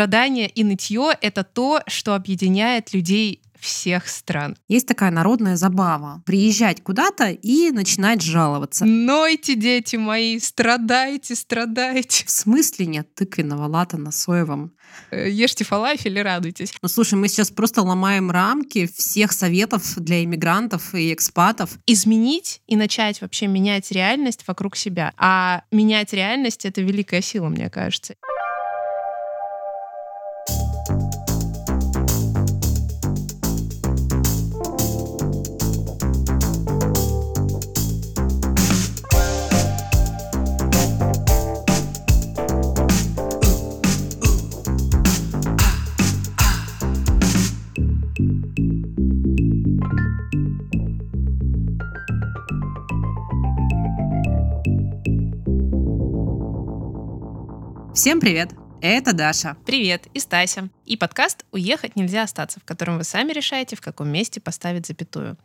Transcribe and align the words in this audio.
Страдание 0.00 0.48
и 0.48 0.64
нытье— 0.64 1.10
это 1.20 1.44
то, 1.44 1.82
что 1.86 2.14
объединяет 2.14 2.94
людей 2.94 3.42
всех 3.58 4.08
стран. 4.08 4.56
Есть 4.66 4.88
такая 4.88 5.10
народная 5.10 5.56
забава. 5.56 6.22
Приезжать 6.24 6.82
куда-то 6.82 7.28
и 7.28 7.70
начинать 7.70 8.22
жаловаться. 8.22 8.86
Нойте, 8.86 9.56
дети 9.56 9.96
мои, 9.96 10.38
страдайте, 10.38 11.34
страдайте. 11.34 12.24
В 12.24 12.30
смысле 12.30 12.86
нет 12.86 13.14
тыквенного 13.14 13.66
лата 13.66 13.98
на 13.98 14.10
соевом? 14.10 14.72
Э, 15.10 15.28
ешьте 15.28 15.64
фалафель 15.64 16.16
и 16.16 16.22
радуйтесь. 16.22 16.72
Ну, 16.80 16.88
слушай, 16.88 17.16
мы 17.16 17.28
сейчас 17.28 17.50
просто 17.50 17.82
ломаем 17.82 18.30
рамки 18.30 18.86
всех 18.86 19.32
советов 19.32 19.96
для 19.98 20.24
иммигрантов 20.24 20.94
и 20.94 21.12
экспатов. 21.12 21.76
Изменить 21.86 22.62
и 22.66 22.74
начать 22.74 23.20
вообще 23.20 23.48
менять 23.48 23.90
реальность 23.90 24.44
вокруг 24.46 24.76
себя. 24.76 25.12
А 25.18 25.64
менять 25.70 26.14
реальность— 26.14 26.64
это 26.66 26.80
великая 26.80 27.20
сила, 27.20 27.50
мне 27.50 27.68
кажется. 27.68 28.14
Всем 57.92 58.20
привет! 58.20 58.50
Это 58.80 59.12
Даша. 59.12 59.56
Привет, 59.66 60.06
и 60.14 60.20
Стася. 60.20 60.68
И 60.86 60.96
подкаст 60.96 61.44
«Уехать 61.50 61.96
нельзя 61.96 62.22
остаться», 62.22 62.60
в 62.60 62.64
котором 62.64 62.98
вы 62.98 63.04
сами 63.04 63.32
решаете, 63.32 63.74
в 63.74 63.80
каком 63.80 64.08
месте 64.08 64.40
поставить 64.40 64.86
запятую. 64.86 65.36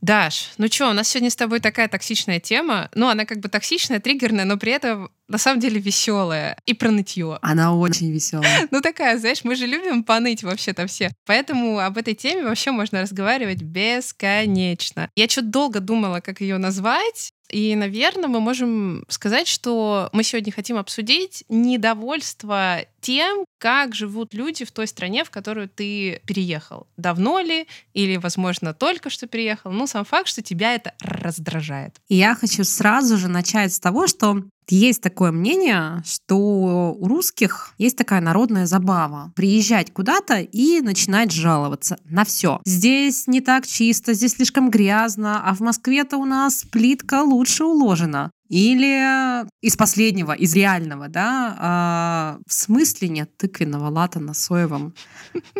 Даш, 0.00 0.50
ну 0.58 0.68
что, 0.68 0.90
у 0.90 0.92
нас 0.92 1.08
сегодня 1.08 1.30
с 1.30 1.36
тобой 1.36 1.60
такая 1.60 1.88
токсичная 1.88 2.40
тема. 2.40 2.88
Ну, 2.94 3.08
она 3.08 3.24
как 3.24 3.38
бы 3.38 3.48
токсичная, 3.48 4.00
триггерная, 4.00 4.44
но 4.44 4.56
при 4.56 4.72
этом 4.72 5.10
на 5.28 5.38
самом 5.38 5.60
деле 5.60 5.80
веселая 5.80 6.56
и 6.66 6.74
про 6.74 6.90
нытье. 6.90 7.38
Она 7.42 7.74
очень 7.74 8.10
веселая. 8.12 8.68
Ну, 8.70 8.80
такая, 8.80 9.18
знаешь, 9.18 9.44
мы 9.44 9.54
же 9.54 9.66
любим 9.66 10.02
поныть 10.02 10.42
вообще-то 10.42 10.86
все. 10.88 11.12
Поэтому 11.26 11.78
об 11.78 11.96
этой 11.96 12.14
теме 12.14 12.44
вообще 12.44 12.70
можно 12.72 13.02
разговаривать 13.02 13.62
бесконечно. 13.62 15.10
Я 15.16 15.28
что-то 15.28 15.48
долго 15.48 15.80
думала, 15.80 16.20
как 16.20 16.40
ее 16.40 16.58
назвать, 16.58 17.32
и, 17.50 17.74
наверное, 17.74 18.28
мы 18.28 18.40
можем 18.40 19.04
сказать, 19.08 19.48
что 19.48 20.10
мы 20.12 20.22
сегодня 20.22 20.52
хотим 20.52 20.76
обсудить 20.76 21.44
недовольство 21.48 22.80
тем, 23.00 23.44
как 23.58 23.94
живут 23.94 24.34
люди 24.34 24.64
в 24.64 24.70
той 24.70 24.86
стране, 24.86 25.24
в 25.24 25.30
которую 25.30 25.68
ты 25.68 26.20
переехал. 26.26 26.86
Давно 26.96 27.40
ли 27.40 27.66
или, 27.94 28.16
возможно, 28.16 28.74
только 28.74 29.08
что 29.08 29.26
переехал. 29.26 29.72
Ну, 29.72 29.86
сам 29.86 30.04
факт, 30.04 30.28
что 30.28 30.42
тебя 30.42 30.74
это 30.74 30.94
раздражает. 31.00 31.96
Я 32.08 32.34
хочу 32.34 32.64
сразу 32.64 33.16
же 33.16 33.28
начать 33.28 33.72
с 33.72 33.80
того, 33.80 34.06
что 34.06 34.42
есть 34.70 35.00
такое 35.00 35.32
мнение, 35.32 36.02
что 36.04 36.96
у 36.98 37.06
русских 37.06 37.74
есть 37.78 37.96
такая 37.96 38.20
народная 38.20 38.66
забава 38.66 39.32
приезжать 39.34 39.92
куда-то 39.92 40.40
и 40.40 40.80
начинать 40.80 41.32
жаловаться 41.32 41.98
на 42.04 42.24
все. 42.24 42.60
Здесь 42.64 43.26
не 43.26 43.40
так 43.40 43.66
чисто, 43.66 44.12
здесь 44.12 44.32
слишком 44.32 44.70
грязно, 44.70 45.42
а 45.44 45.54
в 45.54 45.60
Москве-то 45.60 46.16
у 46.16 46.24
нас 46.24 46.64
плитка 46.64 47.22
лучше 47.22 47.64
уложена. 47.64 48.30
Или 48.48 49.46
из 49.60 49.76
последнего, 49.76 50.32
из 50.32 50.54
реального, 50.54 51.08
да, 51.08 51.56
а, 51.58 52.38
в 52.46 52.52
смысле 52.52 53.08
нет 53.08 53.36
тыквенного 53.36 53.90
лата 53.90 54.20
на 54.20 54.34
соевом? 54.34 54.94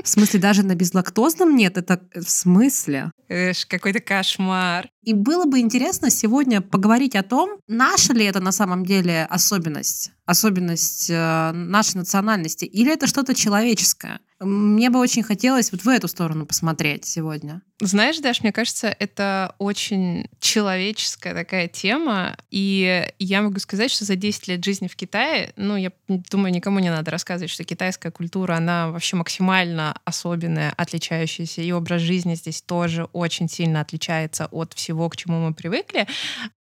В 0.02 0.08
смысле 0.08 0.40
даже 0.40 0.62
на 0.62 0.74
безлактозном 0.74 1.54
нет? 1.54 1.76
Это 1.76 2.00
в 2.14 2.28
смысле? 2.28 3.12
Эш, 3.28 3.66
какой-то 3.66 4.00
кошмар. 4.00 4.88
И 5.02 5.12
было 5.12 5.44
бы 5.44 5.58
интересно 5.58 6.10
сегодня 6.10 6.60
поговорить 6.60 7.14
о 7.14 7.22
том, 7.22 7.60
наша 7.66 8.14
ли 8.14 8.24
это 8.24 8.40
на 8.40 8.52
самом 8.52 8.84
деле 8.84 9.24
особенность, 9.24 10.12
особенность 10.24 11.10
э, 11.10 11.52
нашей 11.52 11.96
национальности, 11.96 12.64
или 12.64 12.92
это 12.92 13.06
что-то 13.06 13.34
человеческое. 13.34 14.20
Мне 14.40 14.88
бы 14.88 15.00
очень 15.00 15.24
хотелось 15.24 15.72
вот 15.72 15.82
в 15.82 15.88
эту 15.88 16.06
сторону 16.06 16.46
посмотреть 16.46 17.04
сегодня. 17.04 17.60
Знаешь, 17.80 18.18
Даш, 18.18 18.42
мне 18.42 18.52
кажется, 18.52 18.94
это 18.98 19.54
очень 19.58 20.28
человеческая 20.40 21.34
такая 21.34 21.66
тема. 21.66 22.36
И 22.50 23.08
я 23.18 23.42
могу 23.42 23.58
сказать, 23.58 23.90
что 23.90 24.04
за 24.04 24.14
10 24.14 24.48
лет 24.48 24.64
жизни 24.64 24.86
в 24.86 24.94
Китае, 24.94 25.52
ну, 25.56 25.76
я 25.76 25.90
думаю, 26.08 26.52
никому 26.52 26.78
не 26.78 26.90
надо 26.90 27.10
рассказывать, 27.10 27.50
что 27.50 27.64
китайская 27.64 28.12
культура, 28.12 28.54
она 28.54 28.90
вообще 28.90 29.16
максимально 29.16 29.96
особенная, 30.04 30.72
отличающаяся. 30.76 31.62
И 31.62 31.72
образ 31.72 32.02
жизни 32.02 32.36
здесь 32.36 32.62
тоже 32.62 33.04
очень 33.12 33.48
сильно 33.48 33.80
отличается 33.80 34.46
от 34.46 34.72
всего, 34.74 35.08
к 35.08 35.16
чему 35.16 35.40
мы 35.40 35.52
привыкли. 35.54 36.06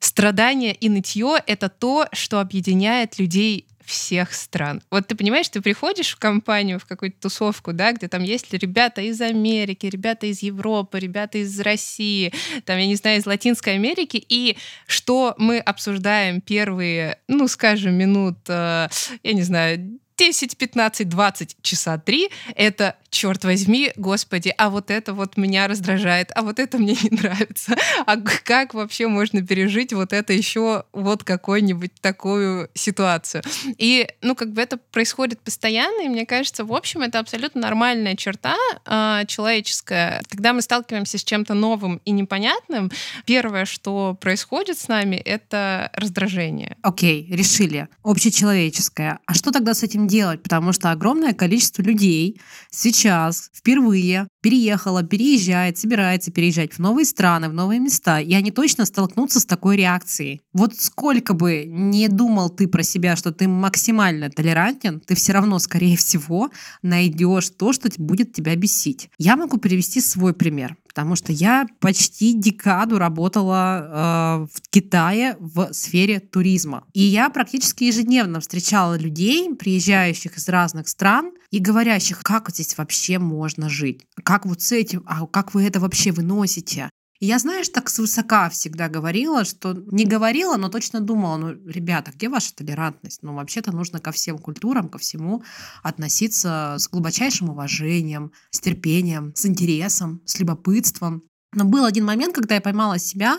Страдание 0.01 0.75
и 0.75 0.89
нытье— 0.89 1.37
это 1.47 1.69
то, 1.69 2.09
что 2.13 2.41
объединяет 2.41 3.19
людей 3.19 3.67
всех 3.87 4.35
стран. 4.35 4.83
Вот 4.91 5.07
ты 5.07 5.15
понимаешь, 5.15 5.49
ты 5.49 5.61
приходишь 5.61 6.15
в 6.15 6.19
компанию, 6.19 6.79
в 6.79 6.87
какую-то 6.87 7.21
тусовку, 7.21 7.73
да, 7.73 7.93
где 7.93 8.09
там 8.09 8.23
есть 8.23 8.53
ребята 8.53 9.01
из 9.01 9.21
Америки, 9.21 9.87
ребята 9.87 10.27
из 10.27 10.43
Европы, 10.43 10.99
ребята 10.99 11.39
из 11.39 11.59
России, 11.61 12.33
там, 12.65 12.79
я 12.79 12.87
не 12.87 12.97
знаю, 12.97 13.21
из 13.21 13.27
Латинской 13.27 13.75
Америки, 13.75 14.23
и 14.29 14.57
что 14.87 15.35
мы 15.39 15.59
обсуждаем 15.59 16.41
первые, 16.41 17.19
ну, 17.29 17.49
скажем, 17.49 17.95
минут, 17.95 18.39
э, 18.49 18.89
я 19.23 19.33
не 19.33 19.43
знаю, 19.43 19.99
10, 20.17 20.57
15, 20.57 21.09
20 21.09 21.57
часа 21.63 21.99
3— 21.99 22.31
это 22.55 22.97
черт 23.17 23.45
возьми, 23.45 23.93
господи, 23.97 24.53
а 24.59 24.69
вот 24.69 24.91
это 24.91 25.15
вот 25.15 25.39
меня 25.39 25.69
раздражает, 25.69 26.31
а 26.35 26.43
вот 26.43 26.59
это 26.59 26.77
мне 26.77 26.95
не 27.03 27.17
нравится. 27.17 27.75
А 28.05 28.17
как 28.17 28.75
вообще 28.75 29.09
можно 29.09 29.41
пережить 29.45 29.95
вот 29.95 30.13
это 30.13 30.35
еще 30.35 30.85
вот 30.93 31.25
какую-нибудь 31.25 31.93
такую 32.01 32.69
ситуацию? 32.75 33.43
И, 33.79 34.07
ну, 34.21 34.35
как 34.35 34.53
бы 34.53 34.61
это 34.61 34.77
происходит 34.77 35.41
постоянно, 35.41 36.03
и 36.03 36.09
мне 36.09 36.27
кажется, 36.27 36.65
в 36.65 36.75
общем, 36.75 37.01
это 37.01 37.19
абсолютно 37.19 37.63
нормальная 37.63 38.17
черта 38.17 38.57
э, 38.85 39.23
человеческая. 39.27 40.23
Когда 40.29 40.53
мы 40.53 40.61
сталкиваемся 40.61 41.17
с 41.17 41.25
чем-то 41.25 41.55
новым 41.55 42.03
и 42.05 42.11
непонятным, 42.11 42.91
первое, 43.25 43.65
что 43.65 44.17
происходит 44.21 44.79
с 44.79 44.89
нами, 44.89 45.17
это 45.17 45.91
раздражение. 45.95 46.77
Окей, 46.83 47.27
okay, 47.27 47.35
решили. 47.35 47.89
Общечеловеческое. 48.05 49.21
А 49.25 49.35
что 49.35 49.53
тогда 49.53 49.73
с 49.73 49.83
этим 49.83 50.07
делать? 50.07 50.43
Потому 50.43 50.75
что 50.75 50.91
огромное 50.91 51.33
количество 51.33 51.81
людей 51.81 52.41
сейчас 52.71 53.06
сейчас 53.07 53.51
впервые 53.55 54.27
переехала, 54.47 55.03
переезжает, 55.03 55.77
собирается 55.77 56.31
переезжать 56.31 56.75
в 56.75 56.79
новые 56.79 57.05
страны, 57.05 57.49
в 57.49 57.53
новые 57.53 57.81
места, 57.81 58.21
и 58.21 58.33
они 58.33 58.53
точно 58.53 58.85
столкнутся 58.85 59.41
с 59.41 59.45
такой 59.45 59.77
реакцией. 59.77 60.41
Вот 60.53 60.77
сколько 60.79 61.35
бы 61.35 61.65
не 61.67 62.07
думал 62.07 62.51
ты 62.51 62.69
про 62.69 62.85
себя, 62.85 63.17
что 63.17 63.33
ты 63.33 63.49
максимально 63.49 64.31
толерантен, 64.31 65.01
ты 65.01 65.17
все 65.17 65.33
равно, 65.33 65.59
скорее 65.59 65.97
всего, 65.97 66.51
найдешь 66.83 67.51
то, 67.51 67.73
что 67.73 67.91
будет 67.99 68.35
тебя 68.35 68.55
бесить. 68.55 69.11
Я 69.19 69.35
могу 69.35 69.57
привести 69.57 70.01
свой 70.01 70.33
пример 70.33 70.77
потому 70.97 71.15
что 71.15 71.31
я 71.31 71.67
почти 71.79 72.33
декаду 72.33 72.97
работала 72.97 74.47
э, 74.47 74.47
в 74.51 74.71
Китае 74.71 75.37
в 75.39 75.71
сфере 75.75 76.21
туризма. 76.21 76.85
И 76.95 77.03
я 77.03 77.29
практически 77.29 77.85
ежедневно 77.85 78.41
встречала 78.41 78.97
людей, 78.97 79.55
приезжающих 79.55 80.39
из 80.39 80.49
разных 80.49 80.89
стран 80.89 81.33
и 81.51 81.59
говорящих, 81.59 82.23
как 82.23 82.51
здесь 82.51 82.79
вообще 82.79 83.19
можно 83.19 83.69
жить, 83.69 84.07
как 84.23 84.36
вот 84.45 84.61
с 84.61 84.73
этим, 84.73 85.03
а 85.07 85.27
как 85.27 85.55
вы 85.55 85.65
это 85.65 85.81
вообще 85.81 86.13
выносите, 86.13 86.91
я, 87.19 87.39
знаешь, 87.39 87.71
так 87.71 87.89
свысока 87.89 88.51
всегда 88.51 88.89
говорила, 88.89 89.45
что 89.45 89.73
не 89.91 90.05
говорила, 90.05 90.57
но 90.57 90.69
точно 90.69 91.01
думала, 91.01 91.39
ну, 91.39 91.53
ребята, 91.67 92.13
где 92.13 92.29
ваша 92.29 92.55
толерантность? 92.55 93.23
Ну, 93.23 93.35
вообще-то 93.35 93.73
нужно 93.73 94.01
ко 94.01 94.13
всем 94.13 94.37
культурам, 94.39 94.91
ко 94.91 94.99
всему 94.99 95.43
относиться 95.83 96.77
с 96.79 96.89
глубочайшим 96.89 97.49
уважением, 97.49 98.33
с 98.51 98.61
терпением, 98.61 99.33
с 99.35 99.47
интересом, 99.47 100.21
с 100.27 100.39
любопытством. 100.39 101.23
Но 101.55 101.65
был 101.65 101.87
один 101.87 102.05
момент, 102.05 102.35
когда 102.35 102.57
я 102.57 102.61
поймала 102.61 102.99
себя 102.99 103.39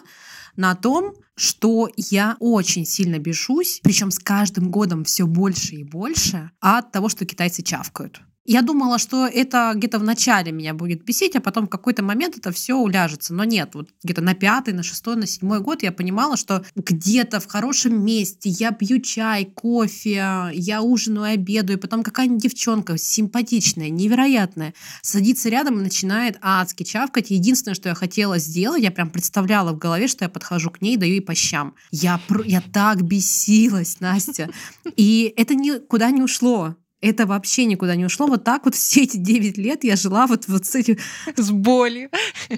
на 0.55 0.73
том, 0.73 1.13
что 1.35 1.87
я 1.95 2.35
очень 2.39 2.83
сильно 2.83 3.19
бешусь, 3.19 3.79
причем 3.83 4.09
с 4.09 4.17
каждым 4.17 4.71
годом 4.71 5.03
все 5.03 5.27
больше 5.27 5.75
и 5.75 5.83
больше 5.83 6.49
от 6.59 6.91
того, 6.91 7.09
что 7.09 7.25
китайцы 7.25 7.61
чавкают. 7.61 8.21
Я 8.49 8.61
думала, 8.61 8.97
что 8.97 9.27
это 9.27 9.73
где-то 9.75 9.99
в 9.99 10.03
начале 10.03 10.53
меня 10.53 10.73
будет 10.73 11.03
бесить, 11.03 11.35
а 11.35 11.41
потом 11.41 11.65
в 11.65 11.69
какой-то 11.69 12.01
момент 12.01 12.37
это 12.37 12.53
все 12.53 12.75
уляжется. 12.77 13.33
Но 13.33 13.43
нет, 13.43 13.71
вот 13.73 13.89
где-то 14.01 14.21
на 14.21 14.35
пятый, 14.35 14.73
на 14.73 14.83
шестой, 14.83 15.17
на 15.17 15.27
седьмой 15.27 15.59
год 15.59 15.83
я 15.83 15.91
понимала, 15.91 16.37
что 16.37 16.63
где-то 16.73 17.41
в 17.41 17.47
хорошем 17.47 18.05
месте 18.05 18.49
я 18.49 18.71
пью 18.71 19.01
чай, 19.01 19.43
кофе, 19.43 20.51
я 20.53 20.81
ужинаю, 20.81 21.33
обедаю, 21.33 21.77
и 21.77 21.81
потом 21.81 22.03
какая-нибудь 22.03 22.41
девчонка 22.41 22.97
симпатичная, 22.97 23.89
невероятная, 23.89 24.73
садится 25.01 25.49
рядом 25.49 25.79
и 25.79 25.83
начинает 25.83 26.37
адски 26.41 26.83
чавкать. 26.83 27.31
Единственное, 27.31 27.75
что 27.75 27.89
я 27.89 27.95
хотела 27.95 28.37
сделать, 28.37 28.81
я 28.81 28.91
прям 28.91 29.09
представляла 29.09 29.73
в 29.73 29.77
голове, 29.77 30.07
что 30.07 30.23
я 30.23 30.29
подхожу 30.29 30.69
к 30.71 30.81
ней 30.81 30.93
и 30.93 30.97
даю 30.97 31.15
ей 31.15 31.21
по 31.21 31.35
щам. 31.35 31.75
Я, 31.91 32.21
я 32.45 32.61
так 32.61 33.01
бесилась, 33.01 33.99
Настя. 33.99 34.49
И 34.95 35.33
это 35.35 35.53
никуда 35.53 36.11
не 36.11 36.21
ушло. 36.21 36.77
Это 36.99 37.27
вообще 37.27 37.65
никуда 37.65 37.95
не 37.95 38.05
ушло. 38.05 38.25
Вот 38.25 38.43
так 38.43 38.65
вот 38.65 38.73
все 38.73 39.03
эти 39.03 39.17
9 39.17 39.57
лет 39.57 39.83
я 39.83 39.95
жила 39.95 40.25
вот, 40.25 40.47
вот 40.47 40.65
с 40.65 40.73
этим... 40.73 40.97
С 41.35 41.51
болью. 41.51 42.09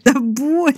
Да, 0.05 0.13
боль, 0.13 0.75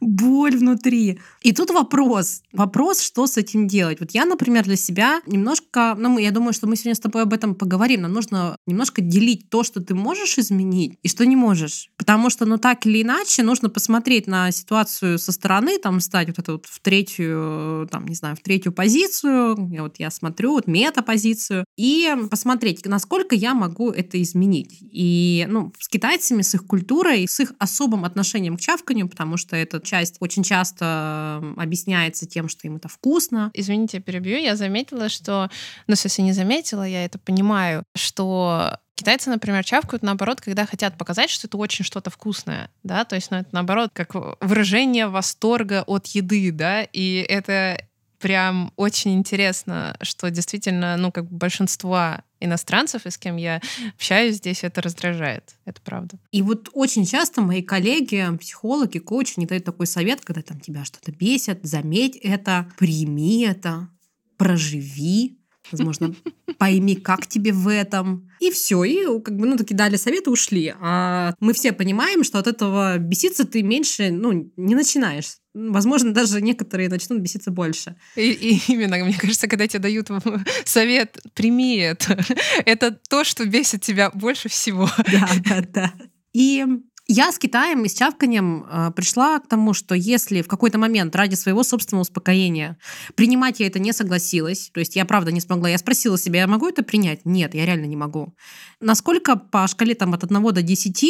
боль 0.00 0.56
внутри. 0.56 1.18
И 1.42 1.52
тут 1.52 1.70
вопрос. 1.70 2.42
Вопрос, 2.52 3.00
что 3.00 3.26
с 3.26 3.36
этим 3.36 3.66
делать. 3.66 3.98
Вот 3.98 4.12
я, 4.12 4.24
например, 4.24 4.64
для 4.64 4.76
себя 4.76 5.20
немножко... 5.26 5.96
Ну, 5.98 6.18
я 6.18 6.30
думаю, 6.30 6.52
что 6.52 6.68
мы 6.68 6.76
сегодня 6.76 6.94
с 6.94 7.00
тобой 7.00 7.22
об 7.22 7.32
этом 7.32 7.56
поговорим. 7.56 8.02
Нам 8.02 8.12
нужно 8.12 8.56
немножко 8.66 9.02
делить 9.02 9.50
то, 9.50 9.64
что 9.64 9.80
ты 9.80 9.94
можешь 9.94 10.38
изменить, 10.38 10.98
и 11.02 11.08
что 11.08 11.26
не 11.26 11.34
можешь. 11.34 11.90
Потому 11.96 12.30
что, 12.30 12.46
ну, 12.46 12.58
так 12.58 12.86
или 12.86 13.02
иначе, 13.02 13.42
нужно 13.42 13.70
посмотреть 13.70 14.28
на 14.28 14.52
ситуацию 14.52 15.18
со 15.18 15.32
стороны, 15.32 15.78
там, 15.78 16.00
стать 16.00 16.28
вот 16.28 16.38
это 16.38 16.52
вот 16.52 16.66
в 16.66 16.80
третью, 16.80 17.88
там, 17.90 18.06
не 18.06 18.14
знаю, 18.14 18.36
в 18.36 18.40
третью 18.40 18.72
позицию. 18.72 19.68
Я 19.72 19.82
вот 19.82 19.96
я 19.98 20.10
смотрю, 20.10 20.52
вот 20.52 20.68
мета-позицию. 20.68 21.64
И 21.76 22.14
посмотреть, 22.30 22.84
на 22.86 22.99
насколько 23.00 23.34
я 23.34 23.54
могу 23.54 23.90
это 23.90 24.20
изменить. 24.20 24.78
И 24.92 25.46
ну, 25.48 25.72
с 25.78 25.88
китайцами, 25.88 26.42
с 26.42 26.54
их 26.54 26.66
культурой, 26.66 27.26
с 27.26 27.40
их 27.40 27.54
особым 27.58 28.04
отношением 28.04 28.58
к 28.58 28.60
чавканью, 28.60 29.08
потому 29.08 29.38
что 29.38 29.56
эта 29.56 29.80
часть 29.80 30.16
очень 30.20 30.42
часто 30.42 31.42
объясняется 31.56 32.26
тем, 32.26 32.50
что 32.50 32.68
им 32.68 32.76
это 32.76 32.88
вкусно. 32.88 33.50
Извините, 33.54 34.00
перебью. 34.00 34.38
Я 34.38 34.54
заметила, 34.54 35.08
что... 35.08 35.48
Ну, 35.86 35.94
если 35.94 36.20
не 36.20 36.32
заметила, 36.32 36.86
я 36.86 37.04
это 37.06 37.18
понимаю, 37.18 37.84
что 37.96 38.78
Китайцы, 38.96 39.30
например, 39.30 39.64
чавкают 39.64 40.02
наоборот, 40.02 40.42
когда 40.42 40.66
хотят 40.66 40.98
показать, 40.98 41.30
что 41.30 41.46
это 41.46 41.56
очень 41.56 41.86
что-то 41.86 42.10
вкусное, 42.10 42.68
да, 42.82 43.06
то 43.06 43.16
есть, 43.16 43.30
ну, 43.30 43.38
это 43.38 43.48
наоборот, 43.52 43.92
как 43.94 44.14
выражение 44.42 45.06
восторга 45.08 45.84
от 45.86 46.06
еды, 46.08 46.52
да, 46.52 46.82
и 46.82 47.24
это 47.26 47.82
прям 48.18 48.74
очень 48.76 49.14
интересно, 49.14 49.96
что 50.02 50.30
действительно, 50.30 50.98
ну, 50.98 51.10
как 51.10 51.24
большинство 51.30 52.18
иностранцев, 52.40 53.06
и 53.06 53.10
с 53.10 53.18
кем 53.18 53.36
я 53.36 53.60
общаюсь 53.94 54.36
здесь, 54.36 54.64
это 54.64 54.82
раздражает. 54.82 55.54
Это 55.64 55.80
правда. 55.82 56.18
И 56.32 56.42
вот 56.42 56.68
очень 56.72 57.04
часто 57.04 57.40
мои 57.40 57.62
коллеги, 57.62 58.26
психологи, 58.38 58.98
коучи, 58.98 59.34
не 59.36 59.46
дают 59.46 59.64
такой 59.64 59.86
совет, 59.86 60.22
когда 60.22 60.42
там 60.42 60.60
тебя 60.60 60.84
что-то 60.84 61.12
бесит, 61.12 61.60
заметь 61.62 62.16
это, 62.16 62.70
прими 62.78 63.42
это, 63.42 63.88
проживи, 64.36 65.38
возможно, 65.70 66.14
пойми, 66.58 66.96
как 66.96 67.26
тебе 67.26 67.52
в 67.52 67.68
этом. 67.68 68.30
И 68.40 68.50
все, 68.50 68.84
и 68.84 69.20
как 69.20 69.36
бы, 69.36 69.46
ну, 69.46 69.56
такие 69.56 69.76
дали 69.76 69.96
советы, 69.96 70.30
ушли. 70.30 70.74
А 70.80 71.34
мы 71.40 71.52
все 71.52 71.72
понимаем, 71.72 72.24
что 72.24 72.38
от 72.38 72.46
этого 72.46 72.98
беситься 72.98 73.46
ты 73.46 73.62
меньше, 73.62 74.10
ну, 74.10 74.50
не 74.56 74.74
начинаешь. 74.74 75.39
Возможно, 75.52 76.12
даже 76.14 76.40
некоторые 76.40 76.88
начнут 76.88 77.20
беситься 77.20 77.50
больше. 77.50 77.96
И, 78.16 78.30
и 78.30 78.62
именно, 78.72 78.96
мне 78.98 79.18
кажется, 79.18 79.48
когда 79.48 79.66
тебе 79.66 79.80
дают 79.80 80.08
совет, 80.64 81.18
прими 81.34 81.76
это. 81.78 82.18
Это 82.64 82.92
то, 82.92 83.24
что 83.24 83.44
бесит 83.46 83.82
тебя 83.82 84.10
больше 84.10 84.48
всего. 84.48 84.88
Да, 85.12 85.28
да, 85.44 85.60
да. 85.62 85.92
И 86.32 86.64
я 87.12 87.32
с 87.32 87.38
Китаем 87.38 87.84
и 87.84 87.88
с 87.88 87.94
чавканием 87.94 88.64
э, 88.70 88.90
пришла 88.94 89.38
к 89.40 89.48
тому, 89.48 89.74
что 89.74 89.94
если 89.94 90.42
в 90.42 90.48
какой-то 90.48 90.78
момент 90.78 91.16
ради 91.16 91.34
своего 91.34 91.64
собственного 91.64 92.02
успокоения 92.02 92.78
принимать 93.16 93.58
я 93.58 93.66
это 93.66 93.78
не 93.78 93.92
согласилась, 93.92 94.70
то 94.72 94.80
есть 94.80 94.94
я 94.94 95.04
правда 95.04 95.32
не 95.32 95.40
смогла, 95.40 95.68
я 95.68 95.78
спросила 95.78 96.16
себя, 96.16 96.40
я 96.40 96.46
могу 96.46 96.68
это 96.68 96.82
принять? 96.82 97.24
Нет, 97.24 97.54
я 97.54 97.66
реально 97.66 97.86
не 97.86 97.96
могу. 97.96 98.34
Насколько 98.80 99.36
по 99.36 99.66
шкале 99.66 99.94
там 99.94 100.14
от 100.14 100.22
1 100.22 100.42
до 100.42 100.62
10 100.62 101.04